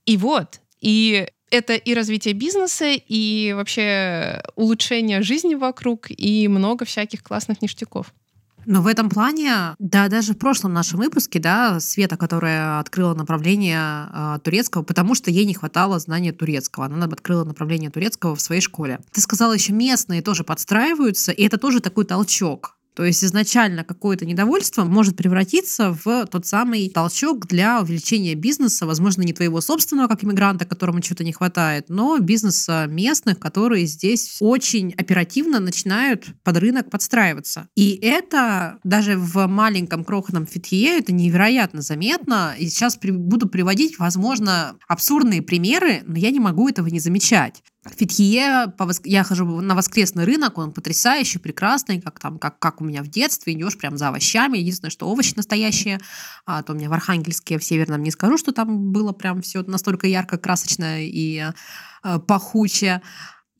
И 0.06 0.16
вот, 0.16 0.60
и 0.80 1.28
это 1.50 1.74
и 1.74 1.94
развитие 1.94 2.34
бизнеса, 2.34 2.86
и 2.86 3.52
вообще 3.52 4.42
улучшение 4.56 5.22
жизни 5.22 5.54
вокруг, 5.54 6.06
и 6.10 6.48
много 6.48 6.84
всяких 6.84 7.22
классных 7.22 7.60
ништяков. 7.62 8.12
Но 8.66 8.82
в 8.82 8.86
этом 8.86 9.08
плане, 9.08 9.74
да, 9.78 10.08
даже 10.08 10.34
в 10.34 10.38
прошлом 10.38 10.72
нашем 10.72 10.98
выпуске, 10.98 11.38
да, 11.38 11.80
Света, 11.80 12.16
которая 12.16 12.78
открыла 12.78 13.14
направление 13.14 14.08
э, 14.12 14.38
турецкого, 14.42 14.82
потому 14.82 15.14
что 15.14 15.30
ей 15.30 15.44
не 15.44 15.54
хватало 15.54 15.98
знания 15.98 16.32
турецкого. 16.32 16.86
Она 16.86 17.06
открыла 17.06 17.44
направление 17.44 17.90
турецкого 17.90 18.34
в 18.34 18.40
своей 18.40 18.60
школе. 18.60 19.00
Ты 19.12 19.20
сказала, 19.20 19.52
еще 19.52 19.72
местные 19.72 20.22
тоже 20.22 20.44
подстраиваются, 20.44 21.32
и 21.32 21.42
это 21.42 21.58
тоже 21.58 21.80
такой 21.80 22.04
толчок. 22.04 22.76
То 22.94 23.04
есть 23.04 23.24
изначально 23.24 23.84
какое-то 23.84 24.26
недовольство 24.26 24.84
может 24.84 25.16
превратиться 25.16 25.96
в 26.04 26.26
тот 26.26 26.46
самый 26.46 26.88
толчок 26.90 27.46
для 27.46 27.80
увеличения 27.80 28.34
бизнеса, 28.34 28.86
возможно, 28.86 29.22
не 29.22 29.32
твоего 29.32 29.60
собственного, 29.60 30.08
как 30.08 30.24
иммигранта, 30.24 30.64
которому 30.64 31.00
чего-то 31.00 31.24
не 31.24 31.32
хватает, 31.32 31.88
но 31.88 32.18
бизнеса 32.18 32.86
местных, 32.88 33.38
которые 33.38 33.86
здесь 33.86 34.36
очень 34.40 34.92
оперативно 34.96 35.60
начинают 35.60 36.26
под 36.42 36.56
рынок 36.58 36.90
подстраиваться. 36.90 37.68
И 37.76 37.98
это 38.02 38.78
даже 38.84 39.16
в 39.16 39.46
маленьком 39.46 40.04
крохотном 40.04 40.46
фитье 40.46 40.98
это 40.98 41.12
невероятно 41.12 41.82
заметно. 41.82 42.54
И 42.58 42.68
сейчас 42.68 42.96
при, 42.96 43.10
буду 43.10 43.48
приводить, 43.48 43.98
возможно, 43.98 44.76
абсурдные 44.88 45.42
примеры, 45.42 46.02
но 46.06 46.18
я 46.18 46.30
не 46.30 46.40
могу 46.40 46.68
этого 46.68 46.88
не 46.88 47.00
замечать. 47.00 47.62
Фитхие, 47.86 48.74
я 49.04 49.24
хожу 49.24 49.46
на 49.62 49.74
воскресный 49.74 50.24
рынок, 50.24 50.58
он 50.58 50.72
потрясающий, 50.72 51.38
прекрасный, 51.38 51.98
как 51.98 52.18
там, 52.18 52.38
как, 52.38 52.58
как 52.58 52.82
у 52.82 52.84
меня 52.84 53.02
в 53.02 53.08
детстве, 53.08 53.54
идешь 53.54 53.78
прям 53.78 53.96
за 53.96 54.08
овощами, 54.08 54.58
единственное, 54.58 54.90
что 54.90 55.08
овощи 55.08 55.32
настоящие, 55.34 55.98
а 56.44 56.62
то 56.62 56.72
у 56.72 56.76
меня 56.76 56.90
в 56.90 56.92
Архангельске, 56.92 57.58
в 57.58 57.64
Северном 57.64 58.02
не 58.02 58.10
скажу, 58.10 58.36
что 58.36 58.52
там 58.52 58.92
было 58.92 59.12
прям 59.12 59.40
все 59.40 59.62
настолько 59.62 60.06
ярко, 60.06 60.36
красочно 60.36 61.02
и 61.02 61.42
э, 62.04 62.18
пахуче. 62.18 63.00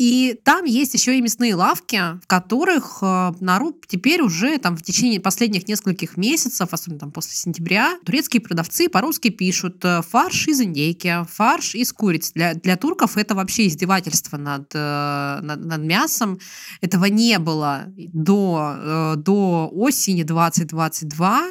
И 0.01 0.41
там 0.45 0.65
есть 0.65 0.95
еще 0.95 1.19
и 1.19 1.21
мясные 1.21 1.55
лавки, 1.55 2.01
в 2.23 2.27
которых 2.27 3.01
э, 3.03 3.33
народ 3.41 3.87
теперь 3.87 4.23
уже 4.23 4.57
там 4.57 4.75
в 4.75 4.83
течение 4.83 5.21
последних 5.21 5.69
нескольких 5.69 6.17
месяцев, 6.17 6.69
особенно 6.73 7.01
там 7.01 7.13
после 7.13 7.35
сентября, 7.35 7.99
турецкие 8.07 8.41
продавцы 8.41 8.89
по-русски 8.89 9.29
пишут 9.29 9.85
э, 9.85 10.01
фарш 10.01 10.49
из 10.49 10.63
индейки, 10.63 11.27
фарш 11.31 11.75
из 11.75 11.93
куриц. 11.93 12.33
Для, 12.33 12.55
для 12.55 12.79
турков 12.79 13.19
это 13.19 13.35
вообще 13.35 13.67
издевательство 13.67 14.39
над, 14.39 14.71
э, 14.73 15.41
над, 15.43 15.67
над 15.67 15.83
мясом. 15.83 16.39
Этого 16.81 17.05
не 17.05 17.39
было 17.39 17.85
до, 17.97 19.17
до 19.19 19.69
осени 19.71 20.23
2022 20.23 21.43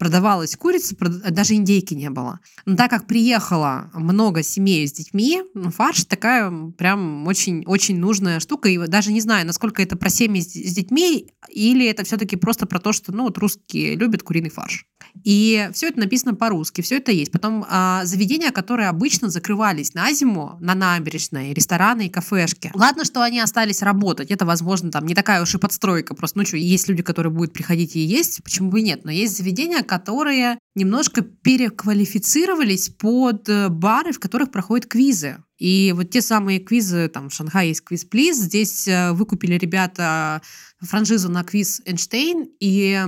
продавалась 0.00 0.56
курица, 0.56 0.96
даже 0.98 1.54
индейки 1.54 1.92
не 1.92 2.08
было. 2.08 2.40
Но 2.64 2.74
так 2.74 2.90
как 2.90 3.06
приехало 3.06 3.90
много 3.92 4.42
семей 4.42 4.88
с 4.88 4.92
детьми, 4.92 5.42
ну, 5.52 5.70
фарш 5.70 6.04
такая 6.06 6.50
прям 6.78 7.26
очень-очень 7.26 7.98
нужная 7.98 8.40
штука. 8.40 8.70
И 8.70 8.78
даже 8.86 9.12
не 9.12 9.20
знаю, 9.20 9.46
насколько 9.46 9.82
это 9.82 9.96
про 9.96 10.08
семьи 10.08 10.40
с 10.40 10.74
детьми, 10.74 11.28
или 11.50 11.86
это 11.86 12.02
все-таки 12.04 12.36
просто 12.36 12.64
про 12.64 12.78
то, 12.78 12.94
что 12.94 13.12
ну, 13.12 13.24
вот 13.24 13.36
русские 13.36 13.94
любят 13.94 14.22
куриный 14.22 14.48
фарш. 14.48 14.86
И 15.24 15.68
все 15.74 15.88
это 15.88 16.00
написано 16.00 16.34
по-русски, 16.34 16.80
все 16.80 16.96
это 16.96 17.12
есть. 17.12 17.30
Потом 17.32 17.66
а, 17.68 18.04
заведения, 18.04 18.52
которые 18.52 18.88
обычно 18.88 19.28
закрывались 19.28 19.92
на 19.92 20.12
зиму, 20.12 20.56
на 20.60 20.74
набережной, 20.74 21.52
рестораны 21.52 22.06
и 22.06 22.08
кафешки. 22.08 22.70
Ладно, 22.74 23.04
что 23.04 23.22
они 23.22 23.40
остались 23.40 23.82
работать, 23.82 24.30
это, 24.30 24.46
возможно, 24.46 24.90
там 24.90 25.06
не 25.06 25.14
такая 25.14 25.42
уж 25.42 25.54
и 25.54 25.58
подстройка, 25.58 26.14
просто, 26.14 26.38
ну 26.38 26.46
что, 26.46 26.56
есть 26.56 26.88
люди, 26.88 27.02
которые 27.02 27.32
будут 27.32 27.52
приходить 27.52 27.96
и 27.96 28.00
есть, 28.00 28.42
почему 28.42 28.70
бы 28.70 28.80
и 28.80 28.84
нет, 28.84 29.04
но 29.04 29.10
есть 29.10 29.36
заведения, 29.36 29.82
которые 29.90 30.60
немножко 30.76 31.22
переквалифицировались 31.22 32.90
под 32.90 33.48
э, 33.48 33.68
бары, 33.68 34.12
в 34.12 34.20
которых 34.20 34.52
проходят 34.52 34.86
квизы. 34.86 35.42
И 35.58 35.92
вот 35.96 36.10
те 36.10 36.22
самые 36.22 36.60
квизы, 36.60 37.08
там 37.08 37.28
в 37.28 37.34
Шанхае 37.34 37.70
есть 37.70 37.82
квиз 37.82 38.04
Плиз, 38.04 38.36
здесь 38.36 38.86
э, 38.86 39.10
выкупили 39.10 39.58
ребята 39.58 40.42
франшизу 40.80 41.28
на 41.28 41.42
квиз 41.42 41.82
Эйнштейн, 41.86 42.48
и 42.60 43.04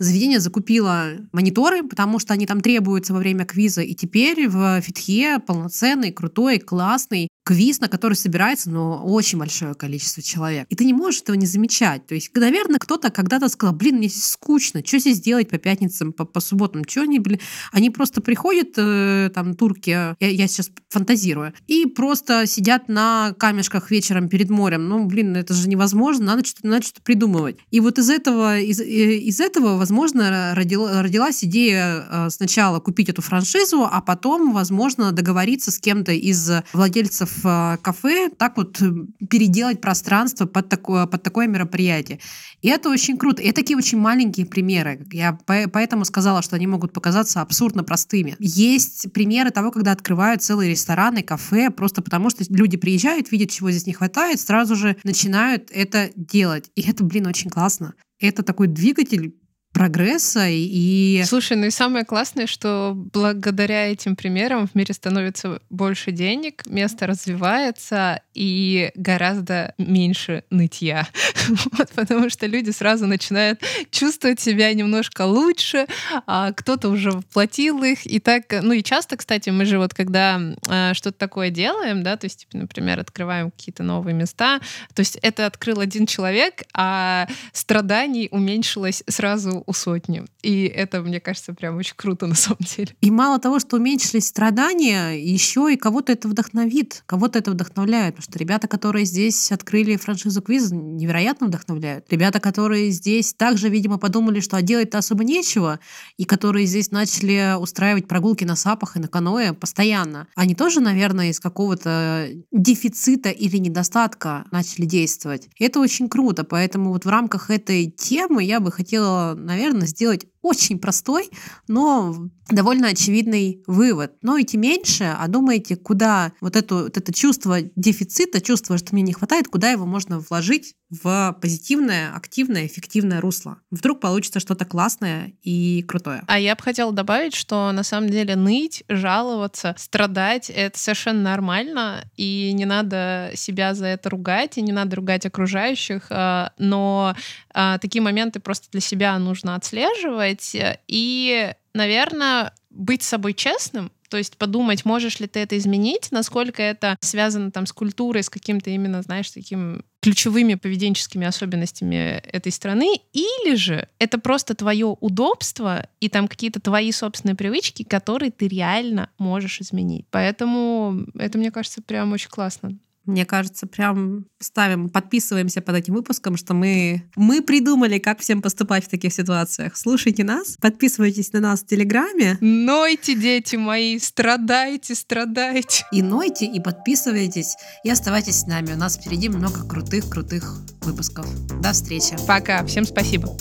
заведение 0.00 0.40
закупило 0.40 1.12
мониторы, 1.30 1.84
потому 1.84 2.18
что 2.18 2.34
они 2.34 2.46
там 2.46 2.60
требуются 2.60 3.12
во 3.12 3.20
время 3.20 3.44
квиза, 3.44 3.82
и 3.82 3.94
теперь 3.94 4.48
в 4.48 4.80
Фитхе 4.80 5.38
полноценный, 5.38 6.10
крутой, 6.10 6.58
классный 6.58 7.28
квиз, 7.44 7.80
на 7.80 7.88
который 7.88 8.14
собирается 8.14 8.70
ну, 8.70 8.94
очень 9.04 9.38
большое 9.38 9.74
количество 9.74 10.22
человек. 10.22 10.66
И 10.70 10.74
ты 10.74 10.84
не 10.84 10.94
можешь 10.94 11.20
этого 11.20 11.36
не 11.36 11.46
замечать. 11.46 12.06
То 12.06 12.14
есть, 12.14 12.34
наверное, 12.34 12.78
кто-то 12.78 13.10
когда-то 13.10 13.48
сказал, 13.48 13.74
блин, 13.74 13.96
мне 13.96 14.08
здесь 14.08 14.28
скучно, 14.28 14.82
что 14.84 14.98
здесь 14.98 15.20
делать 15.20 15.50
по 15.50 15.58
пятницам, 15.58 16.12
по, 16.12 16.24
по 16.24 16.40
субботам, 16.40 16.84
что 16.88 17.02
они, 17.02 17.18
блин, 17.18 17.38
они 17.70 17.90
просто 17.90 18.22
приходят, 18.22 18.70
э, 18.76 19.30
там, 19.34 19.54
турки, 19.54 19.90
я, 19.90 20.16
я 20.18 20.48
сейчас 20.48 20.70
фантазирую, 20.88 21.52
и 21.66 21.84
просто 21.84 22.46
сидят 22.46 22.88
на 22.88 23.34
камешках 23.38 23.90
вечером 23.90 24.28
перед 24.28 24.48
морем. 24.48 24.88
Ну, 24.88 25.04
блин, 25.04 25.36
это 25.36 25.52
же 25.52 25.68
невозможно, 25.68 26.24
надо 26.24 26.44
что-то, 26.46 26.66
надо 26.66 26.86
что-то 26.86 27.02
придумывать. 27.02 27.58
И 27.70 27.80
вот 27.80 27.98
из 27.98 28.08
этого, 28.08 28.58
из, 28.58 28.80
э, 28.80 29.16
из 29.16 29.40
этого, 29.40 29.76
возможно, 29.76 30.54
родила, 30.54 31.02
родилась 31.02 31.44
идея 31.44 32.06
э, 32.08 32.30
сначала 32.30 32.80
купить 32.80 33.10
эту 33.10 33.20
франшизу, 33.20 33.84
а 33.84 34.00
потом, 34.00 34.54
возможно, 34.54 35.12
договориться 35.12 35.70
с 35.70 35.78
кем-то 35.78 36.12
из 36.12 36.50
владельцев 36.72 37.33
в 37.36 37.78
кафе 37.82 38.30
так 38.30 38.56
вот 38.56 38.80
э, 38.82 38.92
переделать 39.28 39.80
пространство 39.80 40.46
под 40.46 40.68
такое, 40.68 41.06
под 41.06 41.22
такое 41.22 41.46
мероприятие. 41.46 42.20
И 42.62 42.68
это 42.68 42.90
очень 42.90 43.16
круто. 43.16 43.42
И 43.42 43.52
такие 43.52 43.76
очень 43.76 43.98
маленькие 43.98 44.46
примеры. 44.46 45.06
Я 45.12 45.38
поэтому 45.46 46.04
сказала, 46.04 46.42
что 46.42 46.56
они 46.56 46.66
могут 46.66 46.92
показаться 46.92 47.40
абсурдно 47.40 47.84
простыми. 47.84 48.36
Есть 48.38 49.12
примеры 49.12 49.50
того, 49.50 49.70
когда 49.70 49.92
открывают 49.92 50.42
целые 50.42 50.70
рестораны, 50.70 51.22
кафе, 51.22 51.70
просто 51.70 52.02
потому 52.02 52.30
что 52.30 52.44
люди 52.48 52.76
приезжают, 52.76 53.30
видят, 53.32 53.50
чего 53.50 53.70
здесь 53.70 53.86
не 53.86 53.92
хватает, 53.92 54.40
сразу 54.40 54.76
же 54.76 54.96
начинают 55.04 55.70
это 55.70 56.10
делать. 56.16 56.70
И 56.74 56.82
это, 56.82 57.04
блин, 57.04 57.26
очень 57.26 57.50
классно. 57.50 57.94
Это 58.18 58.42
такой 58.42 58.68
двигатель 58.68 59.34
прогресса 59.74 60.46
и... 60.48 61.24
Слушай, 61.26 61.56
ну 61.56 61.66
и 61.66 61.70
самое 61.70 62.04
классное, 62.04 62.46
что 62.46 62.92
благодаря 62.94 63.90
этим 63.90 64.14
примерам 64.14 64.68
в 64.68 64.74
мире 64.76 64.94
становится 64.94 65.60
больше 65.68 66.12
денег, 66.12 66.64
место 66.66 67.08
развивается 67.08 68.22
и 68.34 68.92
гораздо 68.94 69.74
меньше 69.76 70.44
нытья. 70.50 71.08
вот, 71.72 71.90
потому 71.90 72.30
что 72.30 72.46
люди 72.46 72.70
сразу 72.70 73.06
начинают 73.06 73.62
чувствовать 73.90 74.40
себя 74.40 74.72
немножко 74.72 75.26
лучше, 75.26 75.86
а 76.26 76.52
кто-то 76.52 76.88
уже 76.88 77.10
воплотил 77.10 77.82
их. 77.82 78.06
И 78.06 78.20
так, 78.20 78.44
ну 78.62 78.72
и 78.72 78.82
часто, 78.82 79.16
кстати, 79.16 79.50
мы 79.50 79.64
же 79.64 79.78
вот 79.78 79.92
когда 79.92 80.40
э, 80.68 80.94
что-то 80.94 81.18
такое 81.18 81.50
делаем, 81.50 82.04
да, 82.04 82.16
то 82.16 82.26
есть, 82.26 82.40
типа, 82.40 82.58
например, 82.58 83.00
открываем 83.00 83.50
какие-то 83.50 83.82
новые 83.82 84.14
места, 84.14 84.60
то 84.94 85.00
есть 85.00 85.18
это 85.20 85.46
открыл 85.46 85.80
один 85.80 86.06
человек, 86.06 86.62
а 86.72 87.26
страданий 87.52 88.28
уменьшилось 88.30 89.02
сразу 89.08 89.63
у 89.66 89.72
сотни. 89.72 90.24
И 90.42 90.64
это, 90.66 91.00
мне 91.02 91.20
кажется, 91.20 91.54
прям 91.54 91.76
очень 91.76 91.94
круто 91.96 92.26
на 92.34 92.34
самом 92.34 92.60
деле. 92.60 92.94
И 93.00 93.10
мало 93.10 93.38
того, 93.38 93.58
что 93.58 93.76
уменьшились 93.76 94.26
страдания, 94.26 95.12
еще 95.12 95.72
и 95.72 95.76
кого-то 95.76 96.12
это 96.12 96.28
вдохновит, 96.28 97.02
кого-то 97.06 97.38
это 97.38 97.50
вдохновляет. 97.50 98.16
Потому 98.16 98.30
что 98.30 98.38
ребята, 98.38 98.68
которые 98.68 99.04
здесь 99.04 99.52
открыли 99.52 99.96
франшизу 99.96 100.42
квиз, 100.42 100.70
невероятно 100.70 101.46
вдохновляют. 101.46 102.06
Ребята, 102.10 102.40
которые 102.40 102.90
здесь 102.90 103.34
также, 103.34 103.68
видимо, 103.68 103.98
подумали, 103.98 104.40
что 104.40 104.56
а 104.56 104.62
делать-то 104.62 104.98
особо 104.98 105.24
нечего, 105.24 105.80
и 106.16 106.24
которые 106.24 106.66
здесь 106.66 106.90
начали 106.90 107.56
устраивать 107.58 108.06
прогулки 108.06 108.44
на 108.44 108.56
сапах 108.56 108.96
и 108.96 109.00
на 109.00 109.08
каноэ 109.08 109.52
постоянно, 109.52 110.28
они 110.34 110.54
тоже, 110.54 110.80
наверное, 110.80 111.30
из 111.30 111.40
какого-то 111.40 112.28
дефицита 112.52 113.30
или 113.30 113.56
недостатка 113.56 114.44
начали 114.50 114.84
действовать. 114.84 115.48
Это 115.58 115.80
очень 115.80 116.08
круто. 116.08 116.44
Поэтому 116.44 116.90
вот 116.90 117.04
в 117.04 117.08
рамках 117.08 117.50
этой 117.50 117.90
темы 117.90 118.44
я 118.44 118.60
бы 118.60 118.70
хотела, 118.70 119.34
наверное, 119.34 119.53
сделать 119.86 120.26
очень 120.44 120.78
простой, 120.78 121.30
но 121.68 122.28
довольно 122.50 122.88
очевидный 122.88 123.62
вывод. 123.66 124.12
Но 124.20 124.38
идти 124.40 124.58
меньше, 124.58 125.04
а 125.18 125.26
думаете, 125.26 125.76
куда 125.76 126.32
вот, 126.42 126.54
эту, 126.54 126.84
вот 126.84 126.96
это 126.96 127.12
чувство 127.14 127.62
дефицита, 127.74 128.40
чувство, 128.40 128.76
что 128.76 128.92
мне 128.92 129.02
не 129.02 129.14
хватает, 129.14 129.48
куда 129.48 129.70
его 129.70 129.86
можно 129.86 130.18
вложить 130.18 130.74
в 130.90 131.36
позитивное, 131.40 132.14
активное, 132.14 132.66
эффективное 132.66 133.20
русло. 133.20 133.58
Вдруг 133.70 134.00
получится 134.00 134.38
что-то 134.38 134.64
классное 134.64 135.32
и 135.42 135.82
крутое. 135.82 136.22
А 136.26 136.38
я 136.38 136.54
бы 136.54 136.62
хотела 136.62 136.92
добавить, 136.92 137.34
что 137.34 137.72
на 137.72 137.82
самом 137.82 138.10
деле 138.10 138.36
ныть, 138.36 138.84
жаловаться, 138.88 139.74
страдать— 139.78 140.50
это 140.54 140.78
совершенно 140.78 141.22
нормально, 141.22 142.04
и 142.16 142.52
не 142.52 142.66
надо 142.66 143.32
себя 143.34 143.74
за 143.74 143.86
это 143.86 144.10
ругать, 144.10 144.58
и 144.58 144.62
не 144.62 144.72
надо 144.72 144.96
ругать 144.96 145.26
окружающих, 145.26 146.06
а, 146.10 146.52
но 146.58 147.16
а, 147.52 147.78
такие 147.78 148.02
моменты 148.02 148.40
просто 148.40 148.68
для 148.70 148.80
себя 148.80 149.18
нужно 149.18 149.54
отслеживать, 149.54 150.33
и, 150.42 151.52
наверное, 151.72 152.52
быть 152.70 153.02
собой 153.02 153.34
честным, 153.34 153.90
то 154.14 154.18
есть 154.18 154.36
подумать, 154.36 154.84
можешь 154.84 155.18
ли 155.18 155.26
ты 155.26 155.40
это 155.40 155.58
изменить, 155.58 156.12
насколько 156.12 156.62
это 156.62 156.96
связано 157.00 157.50
там 157.50 157.66
с 157.66 157.72
культурой, 157.72 158.22
с 158.22 158.30
каким-то 158.30 158.70
именно, 158.70 159.02
знаешь, 159.02 159.30
таким 159.30 159.84
ключевыми 160.02 160.54
поведенческими 160.54 161.26
особенностями 161.26 162.20
этой 162.20 162.52
страны, 162.52 163.00
или 163.12 163.56
же 163.56 163.88
это 163.98 164.18
просто 164.18 164.54
твое 164.54 164.86
удобство 165.00 165.88
и 165.98 166.08
там 166.08 166.28
какие-то 166.28 166.60
твои 166.60 166.92
собственные 166.92 167.34
привычки, 167.34 167.82
которые 167.82 168.30
ты 168.30 168.46
реально 168.46 169.10
можешь 169.18 169.60
изменить. 169.60 170.06
Поэтому 170.10 171.06
это, 171.18 171.38
мне 171.38 171.50
кажется, 171.50 171.82
прям 171.82 172.12
очень 172.12 172.30
классно. 172.30 172.78
Мне 173.06 173.26
кажется, 173.26 173.66
прям 173.66 174.26
ставим, 174.38 174.88
подписываемся 174.88 175.60
под 175.60 175.76
этим 175.76 175.94
выпуском, 175.94 176.36
что 176.36 176.54
мы, 176.54 177.02
мы 177.16 177.42
придумали, 177.42 177.98
как 177.98 178.20
всем 178.20 178.42
поступать 178.42 178.84
в 178.84 178.88
таких 178.88 179.12
ситуациях. 179.12 179.76
Слушайте 179.76 180.24
нас, 180.24 180.56
подписывайтесь 180.60 181.32
на 181.32 181.40
нас 181.40 181.62
в 181.62 181.66
Телеграме. 181.66 182.38
Нойте, 182.40 183.14
дети 183.14 183.56
мои, 183.56 183.98
страдайте, 183.98 184.94
страдайте. 184.94 185.84
И 185.92 186.02
нойте, 186.02 186.46
и 186.46 186.60
подписывайтесь, 186.60 187.56
и 187.84 187.90
оставайтесь 187.90 188.40
с 188.40 188.46
нами. 188.46 188.72
У 188.72 188.76
нас 188.76 188.96
впереди 188.96 189.28
много 189.28 189.66
крутых-крутых 189.68 190.60
выпусков. 190.82 191.26
До 191.60 191.72
встречи. 191.72 192.16
Пока, 192.26 192.64
всем 192.64 192.84
спасибо. 192.84 193.36